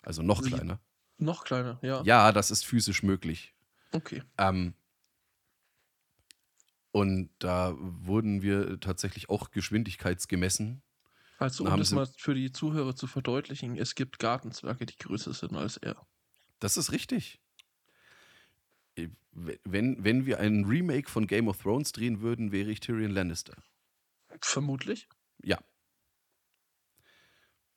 [0.00, 0.78] Also noch kleiner.
[1.18, 2.00] Noch kleiner, ja.
[2.04, 3.52] Ja, das ist physisch möglich.
[3.90, 4.22] Okay.
[4.38, 4.74] Ähm,
[6.92, 10.84] und da wurden wir tatsächlich auch geschwindigkeitsgemessen.
[11.38, 15.56] Also, um das mal für die Zuhörer zu verdeutlichen, es gibt Gartenzwerge, die größer sind
[15.56, 16.06] als er.
[16.60, 17.40] Das ist richtig.
[18.94, 23.10] Äh, Wenn, wenn wir einen Remake von Game of Thrones drehen würden, wäre ich Tyrion
[23.10, 23.56] Lannister.
[24.40, 25.08] Vermutlich.
[25.46, 25.58] Ja.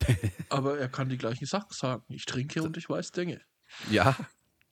[0.50, 2.04] Aber er kann die gleichen Sachen sagen.
[2.10, 3.42] Ich trinke und ich weiß Dinge.
[3.92, 4.18] Ja,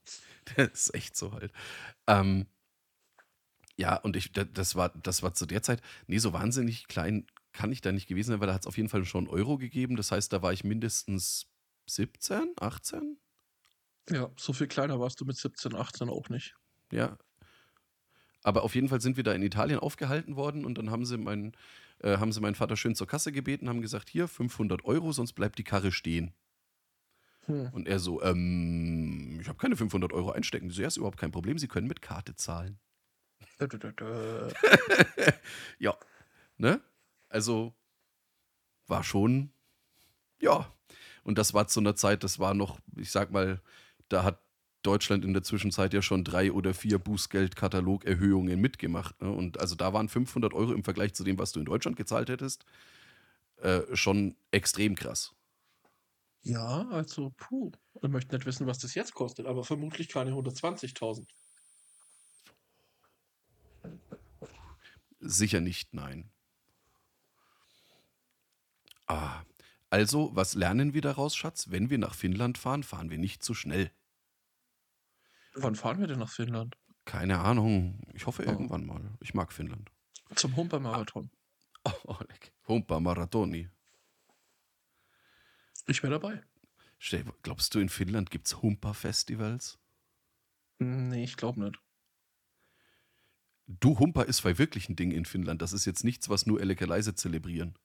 [0.56, 1.52] das ist echt so halt.
[2.08, 2.48] Ähm,
[3.76, 7.28] ja, und ich, da- das war, das war zu der Zeit, nee, so wahnsinnig klein
[7.54, 9.58] kann ich da nicht gewesen sein, weil da hat es auf jeden Fall schon Euro
[9.58, 9.95] gegeben.
[9.95, 11.48] Das heißt, da war ich mindestens
[11.88, 13.20] 17, 18?
[14.10, 16.56] Ja, so viel kleiner warst du mit 17, 18 auch nicht.
[16.91, 17.18] Ja.
[18.43, 21.18] Aber auf jeden Fall sind wir da in Italien aufgehalten worden und dann haben sie
[21.18, 21.54] meinen,
[22.00, 25.34] äh, haben sie meinen Vater schön zur Kasse gebeten, haben gesagt, hier 500 Euro, sonst
[25.34, 26.34] bleibt die Karre stehen.
[27.45, 27.70] Hm.
[27.74, 30.68] Und er so, ähm, ich habe keine 500 Euro einstecken.
[30.68, 32.80] Ich So, ja, ist überhaupt kein Problem, Sie können mit Karte zahlen.
[35.80, 35.98] Ja,
[36.58, 36.82] ne?
[37.30, 37.74] Also
[38.88, 39.52] war schon,
[40.39, 40.72] ja.
[41.24, 43.62] Und das war zu einer Zeit, das war noch, ich sag mal,
[44.08, 44.41] da hat
[44.88, 49.22] Deutschland in der Zwischenzeit ja schon drei oder vier Bußgeldkatalogerhöhungen mitgemacht.
[49.22, 49.30] Ne?
[49.30, 52.30] Und also da waren 500 Euro im Vergleich zu dem, was du in Deutschland gezahlt
[52.30, 52.66] hättest,
[53.58, 55.34] äh, schon extrem krass.
[56.44, 57.72] Ja, also, puh.
[58.02, 61.28] Ich möchte nicht wissen, was das jetzt kostet, aber vermutlich keine 120.000.
[65.20, 66.32] Sicher nicht, nein.
[69.08, 69.44] Ah,
[69.90, 71.70] also, was lernen wir daraus, Schatz?
[71.70, 73.92] Wenn wir nach Finnland fahren, fahren wir nicht zu schnell.
[75.60, 76.78] Wann fahren wir denn nach Finnland?
[77.05, 78.01] Keine Ahnung.
[78.14, 78.49] Ich hoffe Oh.
[78.51, 79.18] irgendwann mal.
[79.22, 79.91] Ich mag Finnland.
[80.36, 81.32] Zum Humpermarathon.
[81.84, 82.53] Oh, oh leck.
[82.68, 83.70] Humpa Maratoni.
[85.88, 86.43] Ich wäre dabei.
[87.43, 89.80] Glaubst du, in Finnland gibt es Humpa-Festivals?
[90.80, 91.80] Nee, ich glaube nicht.
[93.68, 95.62] Du, Humpa ist bei wirklich ein Ding in Finnland.
[95.62, 97.78] Das ist jetzt nichts, was nur Eleke leise zelebrieren.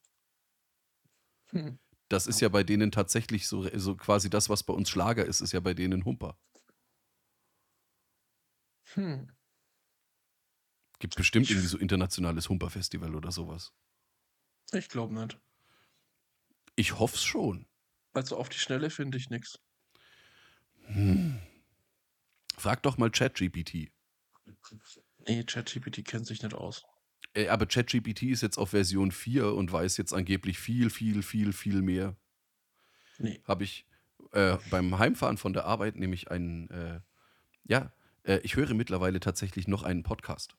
[1.51, 1.79] Hm.
[2.09, 5.41] Das ist ja bei denen tatsächlich so, so quasi das, was bei uns Schlager ist,
[5.41, 6.37] ist ja bei denen Humpa.
[8.95, 9.30] Hm.
[10.99, 13.72] Gibt bestimmt irgendwie so internationales Humpa-Festival oder sowas.
[14.72, 15.38] Ich glaube nicht.
[16.76, 17.66] Ich hoff's schon.
[18.12, 19.59] Also auf die Schnelle finde ich nichts.
[20.86, 21.40] Hm.
[22.57, 23.90] Frag doch mal ChatGPT.
[25.26, 26.84] Nee, ChatGPT kennt sich nicht aus.
[27.34, 31.53] Äh, Aber ChatGPT ist jetzt auf Version 4 und weiß jetzt angeblich viel, viel, viel,
[31.53, 32.16] viel mehr.
[33.18, 33.43] Nee.
[33.45, 33.86] Habe ich
[34.32, 37.01] äh, beim Heimfahren von der Arbeit nämlich einen, äh,
[37.64, 37.93] ja,
[38.25, 40.57] äh, ich höre mittlerweile tatsächlich noch einen Podcast.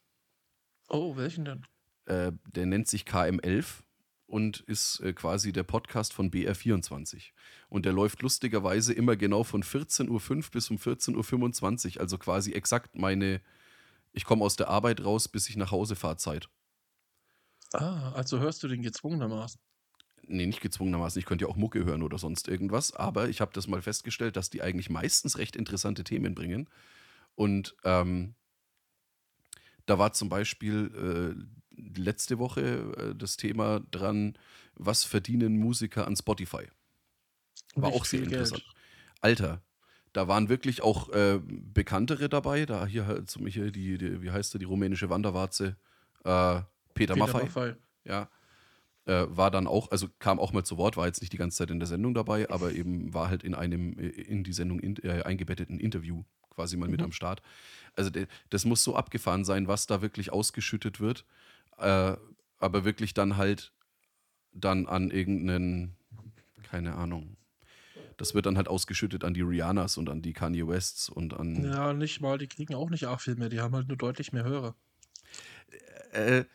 [0.90, 1.66] Oh, welchen denn?
[2.06, 3.84] Äh, der nennt sich KM11
[4.28, 7.32] und ist äh, quasi der Podcast von BR24.
[7.70, 12.52] Und der läuft lustigerweise immer genau von 14.05 Uhr bis um 14.25 Uhr, also quasi
[12.54, 13.42] exakt meine,
[14.12, 16.50] ich komme aus der Arbeit raus, bis ich nach Hause fahre Zeit.
[17.74, 19.60] Ah, also hörst du den gezwungenermaßen.
[20.26, 21.20] Nee, nicht gezwungenermaßen.
[21.20, 22.94] Ich könnte ja auch Mucke hören oder sonst irgendwas.
[22.94, 26.70] Aber ich habe das mal festgestellt, dass die eigentlich meistens recht interessante Themen bringen.
[27.36, 28.36] Und ähm,
[29.86, 32.62] da war zum Beispiel äh, letzte Woche
[32.98, 34.38] äh, das Thema dran,
[34.76, 36.68] was verdienen Musiker an Spotify.
[37.76, 38.64] War Nicht auch sehr interessant.
[38.64, 38.76] Geld.
[39.22, 39.62] Alter,
[40.14, 42.66] da waren wirklich auch äh, bekanntere dabei.
[42.66, 45.76] Da hier halt zum hier die, die, wie heißt der, die rumänische Wanderwarze,
[46.24, 47.44] äh, Peter, Peter Maffay.
[47.44, 47.76] Maffay.
[48.06, 48.30] Ja.
[49.06, 51.58] Äh, war dann auch, also kam auch mal zu Wort, war jetzt nicht die ganze
[51.58, 54.80] Zeit in der Sendung dabei, aber eben war halt in einem äh, in die Sendung
[54.80, 56.24] in, äh, eingebetteten Interview
[56.54, 57.06] quasi mal mit Mhm.
[57.06, 57.42] am Start.
[57.96, 58.10] Also
[58.50, 61.26] das muss so abgefahren sein, was da wirklich ausgeschüttet wird.
[61.78, 62.16] Äh,
[62.60, 63.72] aber wirklich dann halt
[64.54, 65.96] dann an irgendeinen,
[66.64, 67.38] keine Ahnung.
[68.18, 71.64] Das wird dann halt ausgeschüttet an die Rihannas und an die Kanye Wests und an.
[71.64, 74.32] Ja, nicht mal, die kriegen auch nicht arg viel mehr, die haben halt nur deutlich
[74.32, 74.76] mehr Hörer.
[76.12, 76.46] Äh,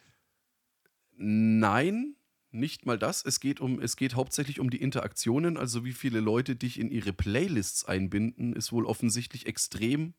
[1.17, 2.15] nein,
[2.51, 3.25] nicht mal das.
[3.25, 6.91] Es geht um, es geht hauptsächlich um die Interaktionen, also wie viele Leute dich in
[6.91, 10.15] ihre Playlists einbinden, ist wohl offensichtlich extrem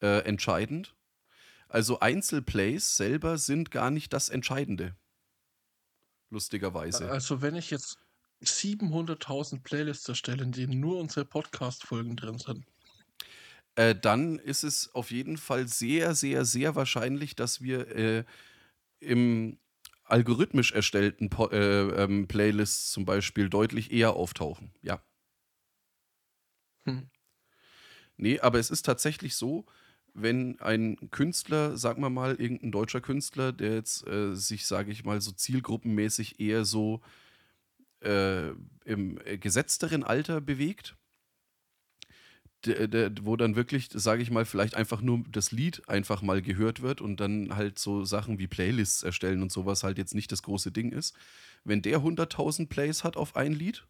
[0.00, 0.94] äh, entscheidend.
[1.68, 4.94] Also Einzelplays selber sind gar nicht das Entscheidende.
[6.30, 7.10] Lustigerweise.
[7.10, 7.98] Also wenn ich jetzt
[8.42, 12.64] 700.000 Playlists erstelle, in denen nur unsere Podcast-Folgen drin sind.
[13.76, 18.24] äh, dann ist es auf jeden Fall sehr, sehr, sehr wahrscheinlich, dass wir äh,
[19.00, 19.58] im
[20.06, 24.72] algorithmisch erstellten po äh, ähm, Playlists zum Beispiel deutlich eher auftauchen.
[24.82, 25.02] Ja.
[26.84, 27.10] Hm.
[28.16, 29.66] Nee, aber es ist tatsächlich so,
[30.14, 35.04] wenn ein Künstler, sagen wir mal, irgendein deutscher Künstler, der jetzt äh, sich, sage ich
[35.04, 37.02] mal, so zielgruppenmäßig eher so
[38.00, 38.50] äh,
[38.84, 40.96] im äh, gesetzteren Alter bewegt,
[42.64, 46.42] der, der, wo dann wirklich, sage ich mal, vielleicht einfach nur das Lied einfach mal
[46.42, 50.32] gehört wird und dann halt so Sachen wie Playlists erstellen und sowas halt jetzt nicht
[50.32, 51.14] das große Ding ist.
[51.64, 53.86] Wenn der 100.000 Plays hat auf ein Lied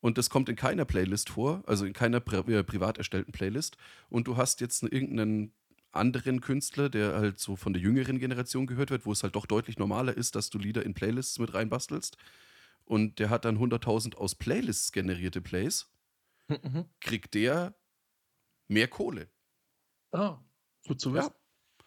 [0.00, 3.76] und das kommt in keiner Playlist vor, also in keiner pri äh, privat erstellten Playlist
[4.08, 5.52] und du hast jetzt irgendeinen
[5.92, 9.46] anderen Künstler, der halt so von der jüngeren Generation gehört wird, wo es halt doch
[9.46, 12.16] deutlich normaler ist, dass du Lieder in Playlists mit reinbastelst
[12.84, 15.88] und der hat dann 100.000 aus Playlists generierte Plays,
[16.50, 16.88] Mhm.
[17.00, 17.74] kriegt der
[18.68, 19.30] mehr Kohle.
[20.12, 20.38] Ah,
[20.86, 21.30] gut zu wissen.
[21.30, 21.84] Ja.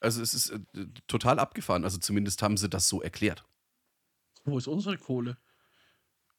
[0.00, 0.60] Also es ist äh,
[1.06, 1.84] total abgefahren.
[1.84, 3.44] Also zumindest haben sie das so erklärt.
[4.44, 5.38] Wo ist unsere Kohle?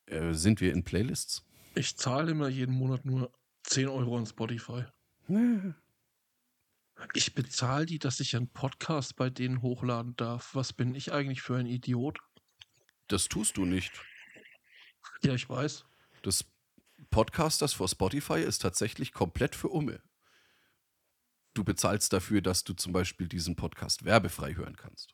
[0.06, 1.46] Äh, sind wir in Playlists?
[1.76, 3.32] Ich zahle immer jeden Monat nur
[3.64, 4.86] 10 Euro an Spotify.
[7.14, 10.54] Ich bezahle die, dass ich einen Podcast bei denen hochladen darf.
[10.54, 12.20] Was bin ich eigentlich für ein Idiot?
[13.08, 13.94] Das tust du nicht.
[15.24, 15.86] Ja, ich weiß.
[16.24, 16.44] Das
[17.12, 20.02] Podcasters for Spotify ist tatsächlich komplett für Umme.
[21.54, 25.14] Du bezahlst dafür, dass du zum Beispiel diesen Podcast werbefrei hören kannst.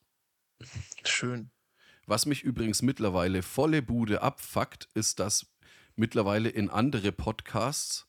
[1.05, 1.51] Schön.
[2.05, 5.47] Was mich übrigens mittlerweile volle Bude abfuckt, ist, dass
[5.95, 8.07] mittlerweile in andere Podcasts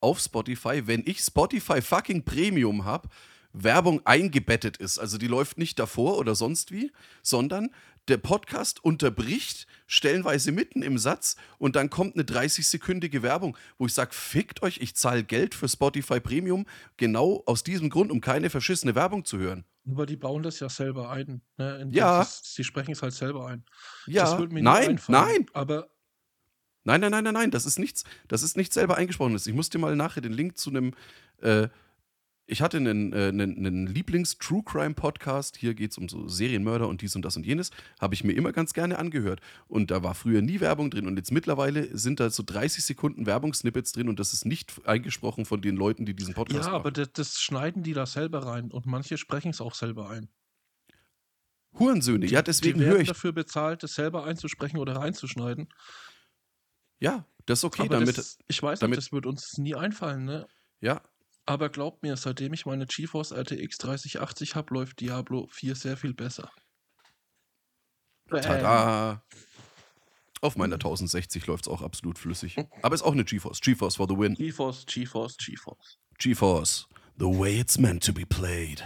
[0.00, 3.08] auf Spotify, wenn ich Spotify fucking Premium habe,
[3.52, 4.98] Werbung eingebettet ist.
[4.98, 7.70] Also die läuft nicht davor oder sonst wie, sondern
[8.08, 13.94] der Podcast unterbricht stellenweise mitten im Satz und dann kommt eine 30-sekündige Werbung, wo ich
[13.94, 18.50] sage, fickt euch, ich zahle Geld für Spotify Premium genau aus diesem Grund, um keine
[18.50, 19.64] verschissene Werbung zu hören.
[19.90, 21.42] Aber die bauen das ja selber ein.
[21.58, 21.88] Ne?
[21.92, 22.26] Ja.
[22.26, 23.64] Sie sprechen es halt selber ein.
[24.06, 25.88] Ja, das würde mir nie nein, nein, Aber
[26.84, 29.46] Nein, nein, nein, nein, nein, das ist nichts, das ist nicht selber eingesprochenes.
[29.46, 30.92] Ich muss dir mal nachher den Link zu einem,
[31.40, 31.68] äh,
[32.46, 37.16] ich hatte einen, äh, einen, einen Lieblings-True-Crime-Podcast, hier geht es um so Serienmörder und dies
[37.16, 37.70] und das und jenes,
[38.00, 39.40] habe ich mir immer ganz gerne angehört.
[39.66, 43.24] Und da war früher nie Werbung drin und jetzt mittlerweile sind da so 30 Sekunden
[43.24, 46.80] Werbungssnippets drin und das ist nicht eingesprochen von den Leuten, die diesen Podcast ja, machen.
[46.80, 50.28] aber das, das schneiden die da selber rein und manche sprechen es auch selber ein.
[51.78, 55.68] Hurensöhne, ja, deswegen höre ich, dafür bezahlt, das selber einzusprechen oder reinzuschneiden.
[57.00, 59.74] ja, das ist okay, aber damit, das, ich weiß damit- nicht, das wird uns nie
[59.74, 60.46] einfallen, ne?
[60.80, 61.02] ja,
[61.46, 66.14] Aber glaubt mir, seitdem ich meine GeForce RTX 3080 habe, läuft Diablo 4 sehr viel
[66.14, 66.50] besser.
[68.30, 69.22] Tada!
[70.40, 72.56] Auf meiner 1060 läuft es auch absolut flüssig.
[72.82, 73.60] Aber ist auch eine GeForce.
[73.60, 74.34] GeForce for the win.
[74.34, 75.98] GeForce, GeForce, GeForce.
[76.18, 76.86] GeForce.
[77.18, 78.82] The way it's meant to be played.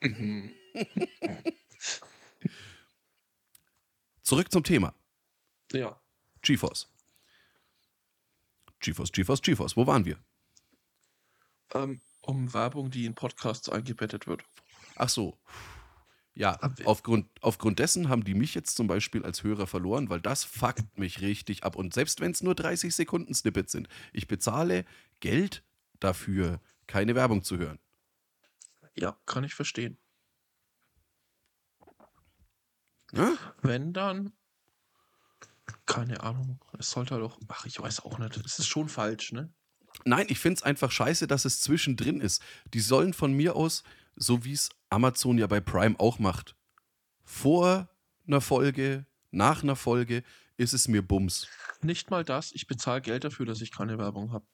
[4.22, 4.94] Zurück zum Thema.
[5.72, 6.00] Ja.
[6.42, 6.88] GeForce.
[8.80, 9.76] GeForce, GeForce, GeForce.
[9.76, 10.18] Wo waren wir?
[11.74, 14.42] Ähm, um Werbung, die in Podcasts eingebettet wird.
[14.96, 15.38] Ach so.
[16.34, 20.44] Ja, aufgrund, aufgrund dessen haben die mich jetzt zum Beispiel als Hörer verloren, weil das
[20.44, 21.76] fuckt mich richtig ab.
[21.76, 24.84] Und selbst wenn es nur 30 Sekunden Snippets sind, ich bezahle
[25.20, 25.64] Geld
[25.98, 27.78] dafür, keine Werbung zu hören.
[28.94, 29.98] Ja, kann ich verstehen.
[33.12, 33.38] Ne?
[33.62, 34.34] Wenn dann,
[35.86, 39.50] keine Ahnung, es sollte auch, ach, ich weiß auch nicht, es ist schon falsch, ne?
[40.04, 42.42] Nein, ich finde es einfach scheiße, dass es zwischendrin ist.
[42.74, 43.82] Die sollen von mir aus,
[44.14, 46.54] so wie es Amazon ja bei Prime auch macht,
[47.24, 47.88] vor
[48.26, 50.22] einer Folge, nach einer Folge,
[50.56, 51.48] ist es mir Bums.
[51.82, 54.46] Nicht mal das, ich bezahle Geld dafür, dass ich keine Werbung habe.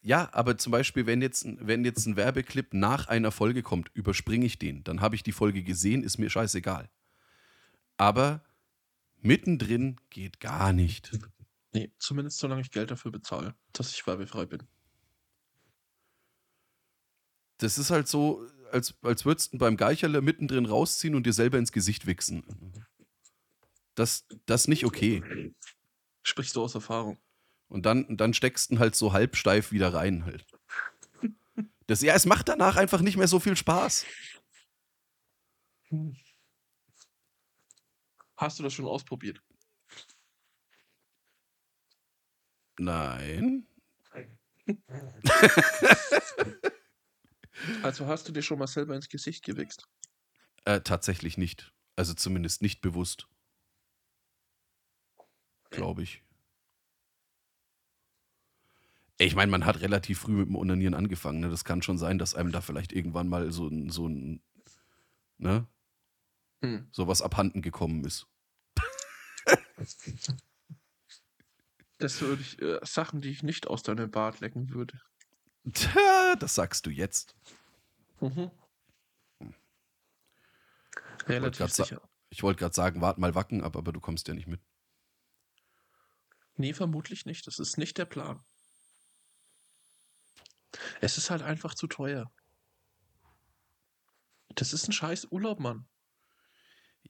[0.00, 3.90] Ja, aber zum Beispiel, wenn jetzt, ein- wenn jetzt ein Werbeclip nach einer Folge kommt,
[3.94, 4.84] überspringe ich den.
[4.84, 6.90] Dann habe ich die Folge gesehen, ist mir scheißegal.
[7.96, 8.42] Aber
[9.22, 11.12] mittendrin geht gar nicht.
[11.74, 14.62] Nee, zumindest solange ich Geld dafür bezahle, dass ich werbefrei bin.
[17.58, 21.58] Das ist halt so, als, als würdest du beim Geicherle mittendrin rausziehen und dir selber
[21.58, 22.44] ins Gesicht wichsen.
[23.96, 25.52] Das, das ist nicht okay.
[26.22, 27.18] Sprichst du aus Erfahrung?
[27.68, 30.46] Und dann, dann steckst du halt so halbsteif wieder rein halt.
[31.86, 34.06] Das, ja, es macht danach einfach nicht mehr so viel Spaß.
[38.36, 39.42] Hast du das schon ausprobiert?
[42.78, 43.66] Nein.
[47.82, 49.88] Also hast du dir schon mal selber ins Gesicht gewichst?
[50.64, 51.72] Äh, tatsächlich nicht.
[51.96, 53.28] Also zumindest nicht bewusst.
[55.70, 56.22] Glaube ich.
[59.18, 61.40] Ich meine, man hat relativ früh mit dem Onanieren angefangen.
[61.40, 61.48] Ne?
[61.48, 64.42] Das kann schon sein, dass einem da vielleicht irgendwann mal so ein, so ein,
[65.38, 65.66] ne,
[66.62, 66.88] Hm.
[66.90, 68.26] sowas abhanden gekommen ist.
[72.04, 75.00] Das würde ich, äh, Sachen, die ich nicht aus deinem Bart lecken würde.
[75.72, 77.34] Tja, das sagst du jetzt.
[78.20, 78.50] Mhm.
[79.38, 82.02] Wollte Relativ sa- sicher.
[82.28, 84.60] Ich wollte gerade sagen, wart mal wacken, aber, aber du kommst ja nicht mit.
[86.56, 87.46] Nee, vermutlich nicht.
[87.46, 88.44] Das ist nicht der Plan.
[91.00, 92.30] Es ist halt einfach zu teuer.
[94.56, 95.88] Das ist ein scheiß Urlaub, Mann.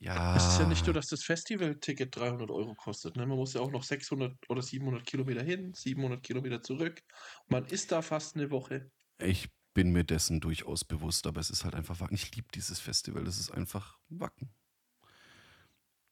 [0.00, 0.36] Ja.
[0.36, 3.16] Es ist ja nicht nur, dass das Festivalticket 300 Euro kostet.
[3.16, 3.26] Ne?
[3.26, 7.00] Man muss ja auch noch 600 oder 700 Kilometer hin, 700 Kilometer zurück.
[7.48, 8.90] Man ist da fast eine Woche.
[9.18, 12.14] Ich bin mir dessen durchaus bewusst, aber es ist halt einfach Wacken.
[12.14, 13.24] Ich liebe dieses Festival.
[13.24, 14.52] Das ist einfach Wacken.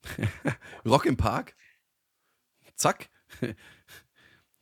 [0.85, 1.57] Rock im Park.
[2.77, 3.11] Zack.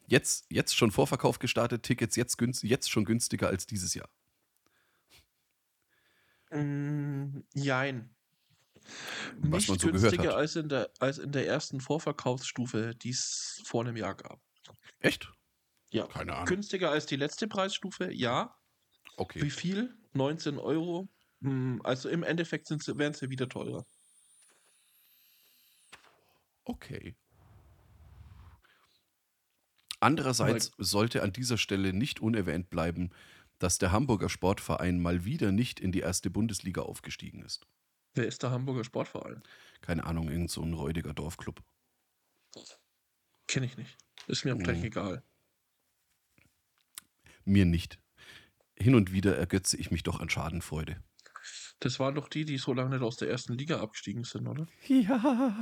[0.07, 4.09] Jetzt, jetzt schon Vorverkauf gestartet, Tickets jetzt, günst, jetzt schon günstiger als dieses Jahr.
[6.51, 8.13] Mm, jein.
[9.39, 10.37] Was Nicht man so gehört günstiger hat.
[10.39, 14.41] als in, der, als in der ersten Vorverkaufsstufe, die es vor einem Jahr gab.
[14.99, 15.31] Echt?
[15.91, 16.07] Ja.
[16.07, 16.47] Keine Ahnung.
[16.47, 18.57] Günstiger als die letzte Preisstufe, ja.
[19.17, 19.43] Okay.
[19.43, 19.97] Wie viel?
[20.13, 21.09] 19 Euro.
[21.43, 23.85] Hm, Also im Endeffekt wären sie wieder teurer.
[26.65, 27.17] Okay.
[30.01, 33.11] Andererseits sollte an dieser Stelle nicht unerwähnt bleiben,
[33.59, 37.67] dass der Hamburger Sportverein mal wieder nicht in die erste Bundesliga aufgestiegen ist.
[38.21, 39.43] Wer ist der Hamburger Sportverein?
[39.81, 41.63] Keine Ahnung, irgend so ein räudiger Dorfclub.
[43.49, 43.97] Kenne ich nicht.
[44.27, 44.85] Ist mir am Blech Mhm.
[44.85, 45.23] egal.
[47.47, 47.99] Mir nicht.
[48.79, 51.03] Hin und wieder ergötze ich mich doch an Schadenfreude.
[51.79, 54.67] Das waren doch die, die so lange nicht aus der ersten Liga abgestiegen sind, oder?
[54.87, 55.59] Ja.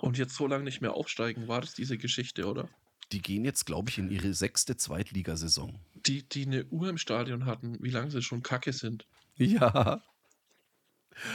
[0.00, 2.68] Und jetzt so lange nicht mehr aufsteigen, war das diese Geschichte, oder?
[3.12, 5.78] Die gehen jetzt, glaube ich, in ihre sechste Zweitligasaison.
[5.94, 9.06] Die, die eine Uhr im Stadion hatten, wie lange sie schon kacke sind.
[9.36, 10.02] Ja.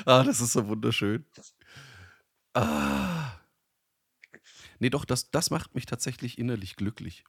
[0.06, 1.26] Ah, das ist so wunderschön.
[2.54, 3.40] Ah.
[4.80, 7.24] Nee, doch, das, das macht mich tatsächlich innerlich glücklich.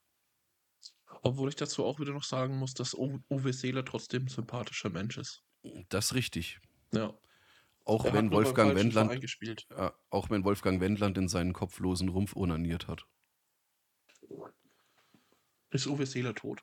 [1.22, 5.18] Obwohl ich dazu auch wieder noch sagen muss, dass Uwe Seeler trotzdem ein sympathischer Mensch
[5.18, 5.44] ist.
[5.88, 6.60] Das ist richtig.
[6.92, 7.14] Ja.
[7.84, 9.12] Auch Er wenn Wolfgang Wendland,
[9.70, 13.06] ja, auch wenn Wolfgang Wendland in seinen kopflosen Rumpf onaniert hat.
[15.70, 16.62] Ist Uwe Seeler tot?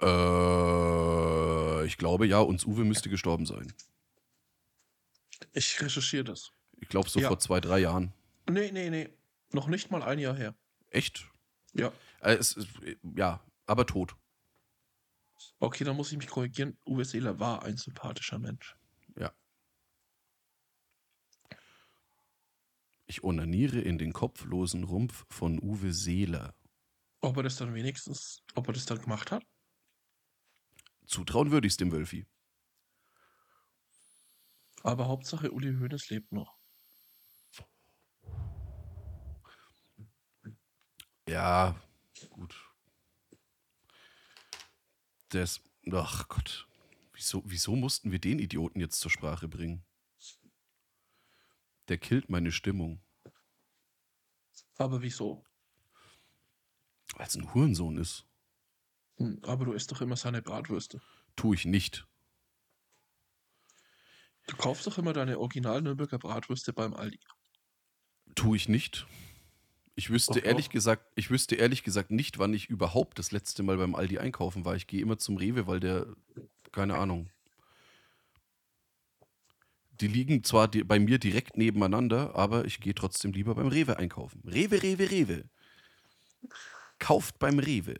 [0.00, 0.06] Äh,
[1.86, 3.72] ich glaube ja, uns Uwe müsste gestorben sein.
[5.52, 6.52] Ich recherchiere das.
[6.78, 7.28] Ich glaube so Ja.
[7.28, 8.12] vor zwei, drei Jahren.
[8.48, 9.08] Nee, nee, nee.
[9.52, 10.54] Noch nicht mal ein Jahr her.
[10.90, 11.28] Echt?
[11.72, 11.92] Ja.
[12.20, 12.68] Äh, es, ist-
[13.16, 14.14] ja, aber tot.
[15.58, 16.76] Okay, dann muss ich mich korrigieren.
[16.86, 18.76] Uwe Seeler war ein sympathischer Mensch.
[19.18, 19.32] Ja.
[23.06, 26.54] Ich onaniere in den kopflosen Rumpf von Uwe Seeler.
[27.20, 29.44] Ob er das dann wenigstens, ob er das dann gemacht hat?
[31.06, 32.26] Zutrauen würde ich es dem Wölfi.
[34.82, 36.56] Aber Hauptsache Uli Hoeneß lebt noch.
[41.28, 41.74] Ja,
[42.30, 42.54] gut.
[45.30, 46.68] Das, ach Gott.
[47.12, 49.84] Wieso, wieso mussten wir den Idioten jetzt zur Sprache bringen?
[51.88, 53.00] Der killt meine Stimmung.
[54.76, 55.44] Aber wieso?
[57.16, 58.26] Weil es ein Hurensohn ist.
[59.18, 61.00] Hm, Aber du isst doch immer seine Bratwürste.
[61.36, 62.06] Tue ich nicht.
[64.46, 67.18] Du kaufst doch immer deine original Nürnberger Bratwürste beim Aldi.
[68.34, 69.06] Tue ich nicht.
[69.94, 70.72] Ich wüsste Doch, ehrlich doch.
[70.72, 74.64] gesagt, ich wüsste ehrlich gesagt nicht, wann ich überhaupt das letzte Mal beim Aldi einkaufen
[74.64, 74.76] war.
[74.76, 76.06] Ich gehe immer zum Rewe, weil der,
[76.70, 77.30] keine Ahnung.
[80.00, 83.96] Die liegen zwar di- bei mir direkt nebeneinander, aber ich gehe trotzdem lieber beim Rewe
[83.96, 84.42] einkaufen.
[84.46, 85.44] Rewe, Rewe, Rewe.
[86.98, 87.96] Kauft beim Rewe.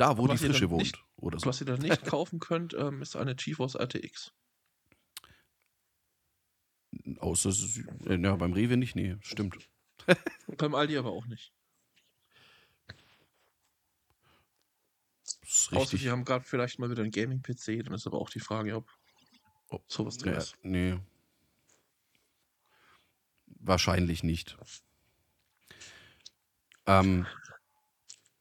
[0.00, 0.82] Da, wo Was die Frische wohnt.
[0.82, 1.46] nicht- oder so.
[1.46, 4.32] Was ihr dann nicht kaufen könnt, ähm, ist eine GeForce RTX.
[7.18, 7.50] Außer,
[8.06, 9.68] äh, ja, beim Rewe nicht, nee, stimmt.
[10.56, 11.52] Beim Aldi aber auch nicht.
[15.42, 16.00] Außer richtig.
[16.02, 18.88] die haben gerade vielleicht mal wieder einen Gaming-PC, dann ist aber auch die Frage, ob
[19.68, 20.56] Ob- sowas drin Ja, ist.
[20.62, 20.98] nee.
[23.46, 24.56] Wahrscheinlich nicht.
[26.86, 27.26] Ähm,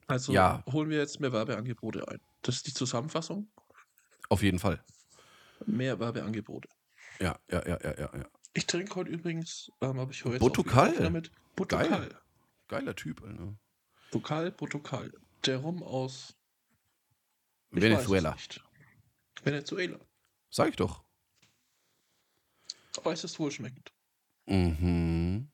[0.09, 0.63] Also Ja.
[0.71, 2.19] holen wir jetzt mehr Werbeangebote ein.
[2.41, 3.49] Das ist die Zusammenfassung.
[4.29, 4.83] auf jeden Fall.
[5.65, 6.67] Mehr Werbeangebote.
[7.19, 8.29] Ja, ja, ja, ja, ja.
[8.53, 10.95] Ich trinke heute übrigens, ähm, habe ich heute Botukal.
[10.97, 11.31] damit.
[11.55, 11.87] Botukal.
[11.89, 12.17] Geil.
[12.67, 13.55] Geiler Typ, Alter.
[14.11, 15.11] Bokal, Botukal.
[15.45, 16.35] Der Rum aus
[17.71, 18.35] Venezuela.
[19.43, 19.99] Venezuela.
[20.49, 21.03] Sag ich doch.
[22.97, 23.91] Aber es ist wohlschmeckend.
[24.47, 25.51] Mhm.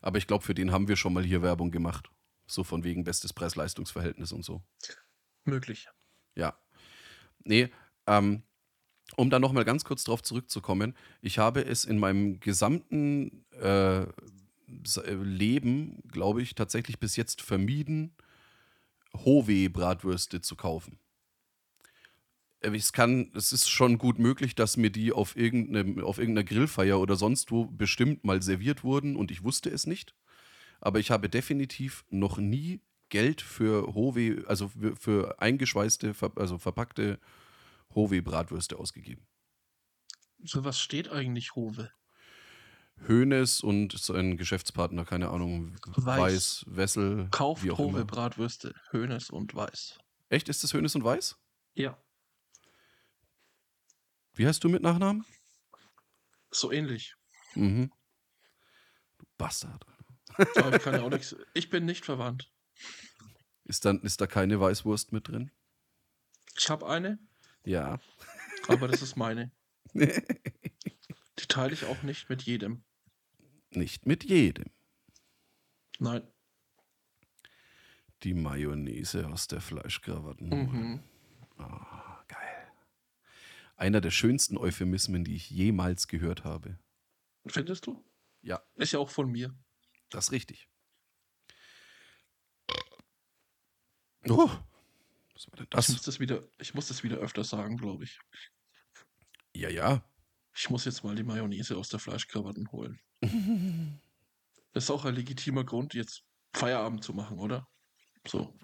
[0.00, 2.10] Aber ich glaube, für den haben wir schon mal hier Werbung gemacht.
[2.54, 4.62] So von wegen bestes Preis-Leistungs-Verhältnis und so.
[5.44, 5.88] Möglich.
[6.34, 6.58] Ja.
[7.44, 7.70] Nee,
[8.06, 8.42] ähm,
[9.16, 14.06] um da nochmal ganz kurz drauf zurückzukommen, ich habe es in meinem gesamten äh,
[15.06, 18.16] Leben, glaube ich, tatsächlich bis jetzt vermieden,
[19.14, 20.98] Howe-Bratwürste zu kaufen.
[22.60, 26.44] Äh, Es kann, es ist schon gut möglich, dass mir die auf, irgendeinem, auf irgendeiner
[26.44, 30.14] Grillfeier oder sonst wo bestimmt mal serviert wurden und ich wusste es nicht.
[30.84, 34.70] Aber ich habe definitiv noch nie Geld für Howe, also
[35.00, 37.18] für, eingeschweißte, also verpackte
[37.94, 39.26] Howe-Bratwürste ausgegeben.
[40.42, 41.90] So was steht eigentlich Hove?
[43.06, 46.06] Hönes und sein Geschäftspartner, keine Ahnung, Weiß.
[46.18, 48.04] Weiß, Wessel, Kauft immer.
[48.04, 49.98] Bratwürste, Hönes und Weiß.
[50.28, 51.38] Echt, ist das Hönes und Weiß?
[51.72, 51.96] Ja.
[54.34, 55.24] Wie heißt du mit Nachnamen?
[56.50, 57.16] So ähnlich.
[57.54, 57.90] Mhm.
[59.18, 59.86] Du Bastard.
[60.38, 61.36] Ich kann ja auch nichts.
[61.54, 62.52] Ich bin nicht verwandt.
[63.64, 65.50] Ist, dann, ist da keine Weißwurst mit drin?
[66.58, 67.18] Ich habe eine,
[67.64, 67.98] Ja.
[68.68, 69.50] aber das ist meine.
[69.94, 72.84] Die teile ich auch nicht mit jedem.
[73.70, 74.70] Nicht mit jedem.
[75.98, 76.26] Nein.
[78.22, 80.48] Die Mayonnaise aus der Fleischkrawatten.
[80.48, 81.02] Mhm.
[82.28, 82.72] Geil.
[83.76, 86.78] Einer der schönsten Euphemismen, die ich jemals gehört habe.
[87.46, 88.02] Findest du?
[88.42, 89.54] Ja, Ist ja auch von mir.
[90.14, 90.68] Das ist richtig.
[94.28, 94.48] Oh,
[95.34, 96.02] was war denn Ich muss das?
[96.02, 98.18] das wieder, ich muss das wieder öfter sagen, glaube ich.
[99.54, 100.04] Ja, ja.
[100.56, 103.00] Ich muss jetzt mal die Mayonnaise aus der Fleischkrawatten holen.
[104.72, 107.68] Das ist auch ein legitimer Grund, jetzt Feierabend zu machen, oder?
[108.26, 108.58] So.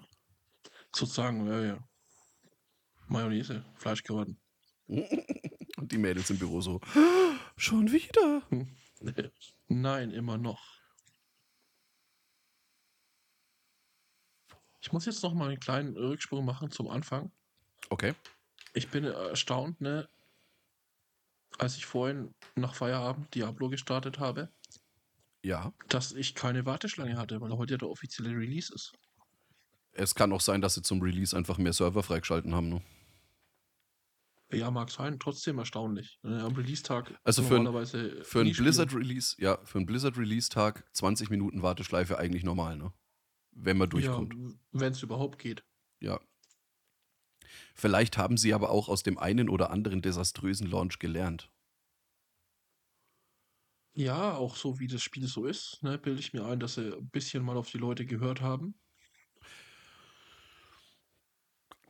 [0.93, 1.89] Sozusagen, ja, ja.
[3.07, 4.37] Mayonnaise, Fleischkrawatten.
[4.87, 6.81] Und die Mädels im Büro so,
[7.55, 8.41] schon wieder.
[9.69, 10.80] Nein, immer noch.
[14.81, 17.31] Ich muss jetzt noch mal einen kleinen Rücksprung machen zum Anfang.
[17.89, 18.13] Okay.
[18.73, 20.07] Ich bin erstaunt, ne?
[21.57, 24.49] Als ich vorhin nach Feierabend Diablo gestartet habe,
[25.43, 25.73] Ja.
[25.89, 28.93] dass ich keine Warteschlange hatte, weil heute ja der offizielle Release ist.
[29.93, 32.69] Es kann auch sein, dass sie zum Release einfach mehr Server freigeschalten haben.
[32.69, 32.81] Ne?
[34.53, 36.19] Ja, mag sein, trotzdem erstaunlich.
[36.23, 38.53] Äh, Am Release-Tag Also für ein- normalerweise Für einen.
[38.53, 42.93] Blizzard-Release, ja, für einen Blizzard-Release-Tag 20 Minuten Warteschleife eigentlich normal, ne?
[43.51, 44.33] Wenn man durchkommt.
[44.33, 45.63] Ja, wenn es überhaupt geht.
[45.99, 46.19] Ja.
[47.75, 51.51] Vielleicht haben sie aber auch aus dem einen oder anderen desaströsen Launch gelernt.
[53.93, 56.95] Ja, auch so wie das Spiel so ist, ne, bilde ich mir ein, dass sie
[56.95, 58.75] ein bisschen mal auf die Leute gehört haben.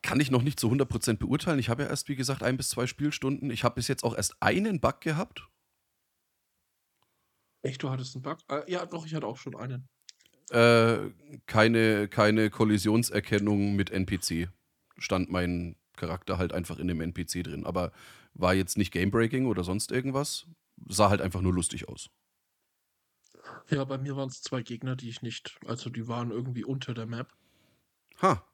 [0.01, 1.59] Kann ich noch nicht zu 100% beurteilen.
[1.59, 3.51] Ich habe ja erst, wie gesagt, ein bis zwei Spielstunden.
[3.51, 5.47] Ich habe bis jetzt auch erst einen Bug gehabt.
[7.61, 8.39] Echt, du hattest einen Bug?
[8.49, 9.87] Äh, ja, doch, ich hatte auch schon einen.
[10.49, 11.11] Äh,
[11.45, 14.49] keine, keine Kollisionserkennung mit NPC.
[14.97, 17.65] Stand mein Charakter halt einfach in dem NPC drin.
[17.65, 17.91] Aber
[18.33, 20.47] war jetzt nicht Gamebreaking oder sonst irgendwas.
[20.87, 22.09] Sah halt einfach nur lustig aus.
[23.69, 26.93] Ja, bei mir waren es zwei Gegner, die ich nicht, also die waren irgendwie unter
[26.93, 27.33] der Map.
[28.21, 28.45] Ha.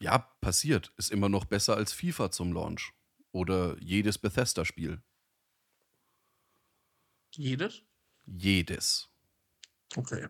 [0.00, 0.92] Ja, passiert.
[0.96, 2.92] Ist immer noch besser als FIFA zum Launch.
[3.32, 5.02] Oder jedes Bethesda-Spiel.
[7.34, 7.82] Jedes?
[8.36, 9.08] Jedes.
[9.96, 10.28] Okay.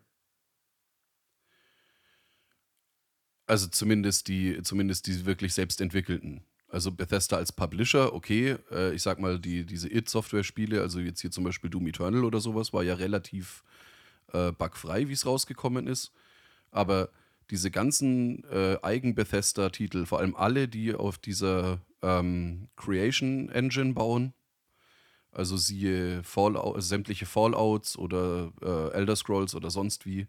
[3.46, 6.44] Also zumindest die, zumindest die wirklich selbst entwickelten.
[6.68, 11.30] Also Bethesda als Publisher, okay, äh, ich sag mal, die, diese id-Software-Spiele, also jetzt hier
[11.30, 13.64] zum Beispiel Doom Eternal oder sowas, war ja relativ
[14.34, 16.12] äh, bugfrei, wie es rausgekommen ist.
[16.70, 17.08] Aber
[17.50, 24.34] diese ganzen äh, Eigen-Bethesda-Titel, vor allem alle, die auf dieser ähm, Creation Engine bauen,
[25.38, 30.26] also siehe Fallout, sämtliche Fallouts oder äh, Elder Scrolls oder sonst wie,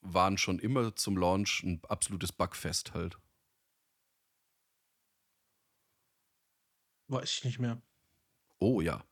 [0.00, 3.18] waren schon immer zum Launch ein absolutes Bugfest halt.
[7.08, 7.80] Weiß ich nicht mehr.
[8.60, 9.02] Oh ja,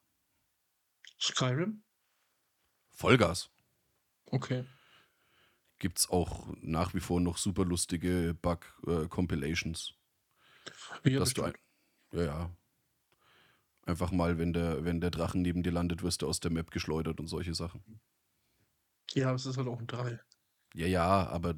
[1.18, 1.82] Skyrim?
[2.90, 3.50] Vollgas.
[4.26, 4.64] Okay.
[5.78, 9.94] Gibt's auch nach wie vor noch super lustige Bug-Compilations.
[11.04, 11.64] Ja, dass du ein, bestimmt.
[12.12, 12.56] ja, ja.
[13.86, 16.72] Einfach mal, wenn der, wenn der Drachen neben dir landet, wirst du aus der Map
[16.72, 18.00] geschleudert und solche Sachen.
[19.12, 20.20] ja, es ist halt auch ein 3.
[20.74, 21.54] Ja, ja, aber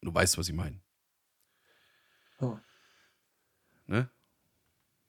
[0.00, 0.80] du weißt, was ich meine.
[2.40, 2.60] Ja.
[3.86, 4.10] Ne?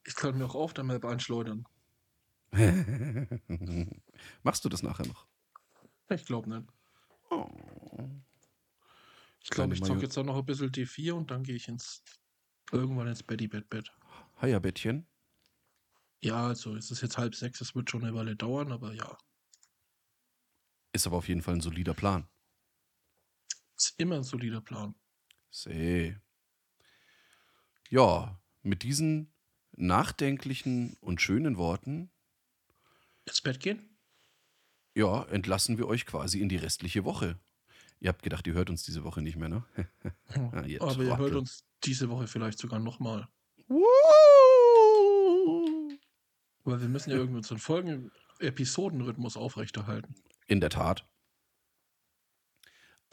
[0.06, 1.66] Ich kann mir auch auf der Map einschleudern.
[4.44, 5.26] Machst du das nachher noch?
[6.10, 6.68] Ich glaube nicht.
[7.30, 7.50] Oh.
[9.40, 12.04] Ich glaube, ich zocke jetzt auch noch ein bisschen D4 und dann gehe ich ins
[12.74, 13.94] irgendwann ins Betty Bett Bett.
[14.42, 15.08] Heierbettchen.
[16.22, 19.18] Ja, also es ist jetzt halb sechs, es wird schon eine Weile dauern, aber ja.
[20.94, 22.28] Ist aber auf jeden Fall ein solider Plan.
[23.76, 24.96] Ist immer ein solider Plan.
[25.50, 26.18] See.
[27.90, 29.34] Ja, mit diesen
[29.72, 32.12] nachdenklichen und schönen Worten,
[33.26, 33.98] Ins Bett gehen?
[34.96, 37.40] ja, entlassen wir euch quasi in die restliche Woche.
[38.00, 39.64] Ihr habt gedacht, ihr hört uns diese Woche nicht mehr, ne?
[40.68, 43.28] Ihr aber ihr hört uns diese Woche vielleicht sogar nochmal.
[43.68, 43.86] Woo!
[46.64, 50.16] Weil wir müssen ja irgendwie unseren Folgen-Episodenrhythmus aufrechterhalten.
[50.48, 51.08] In der Tat.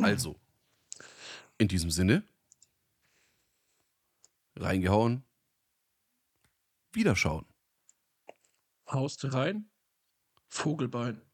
[0.00, 0.38] Also,
[1.56, 2.22] in diesem Sinne,
[4.56, 5.24] reingehauen,
[6.92, 7.46] wiederschauen.
[8.88, 9.70] Hauste rein,
[10.48, 11.27] Vogelbein.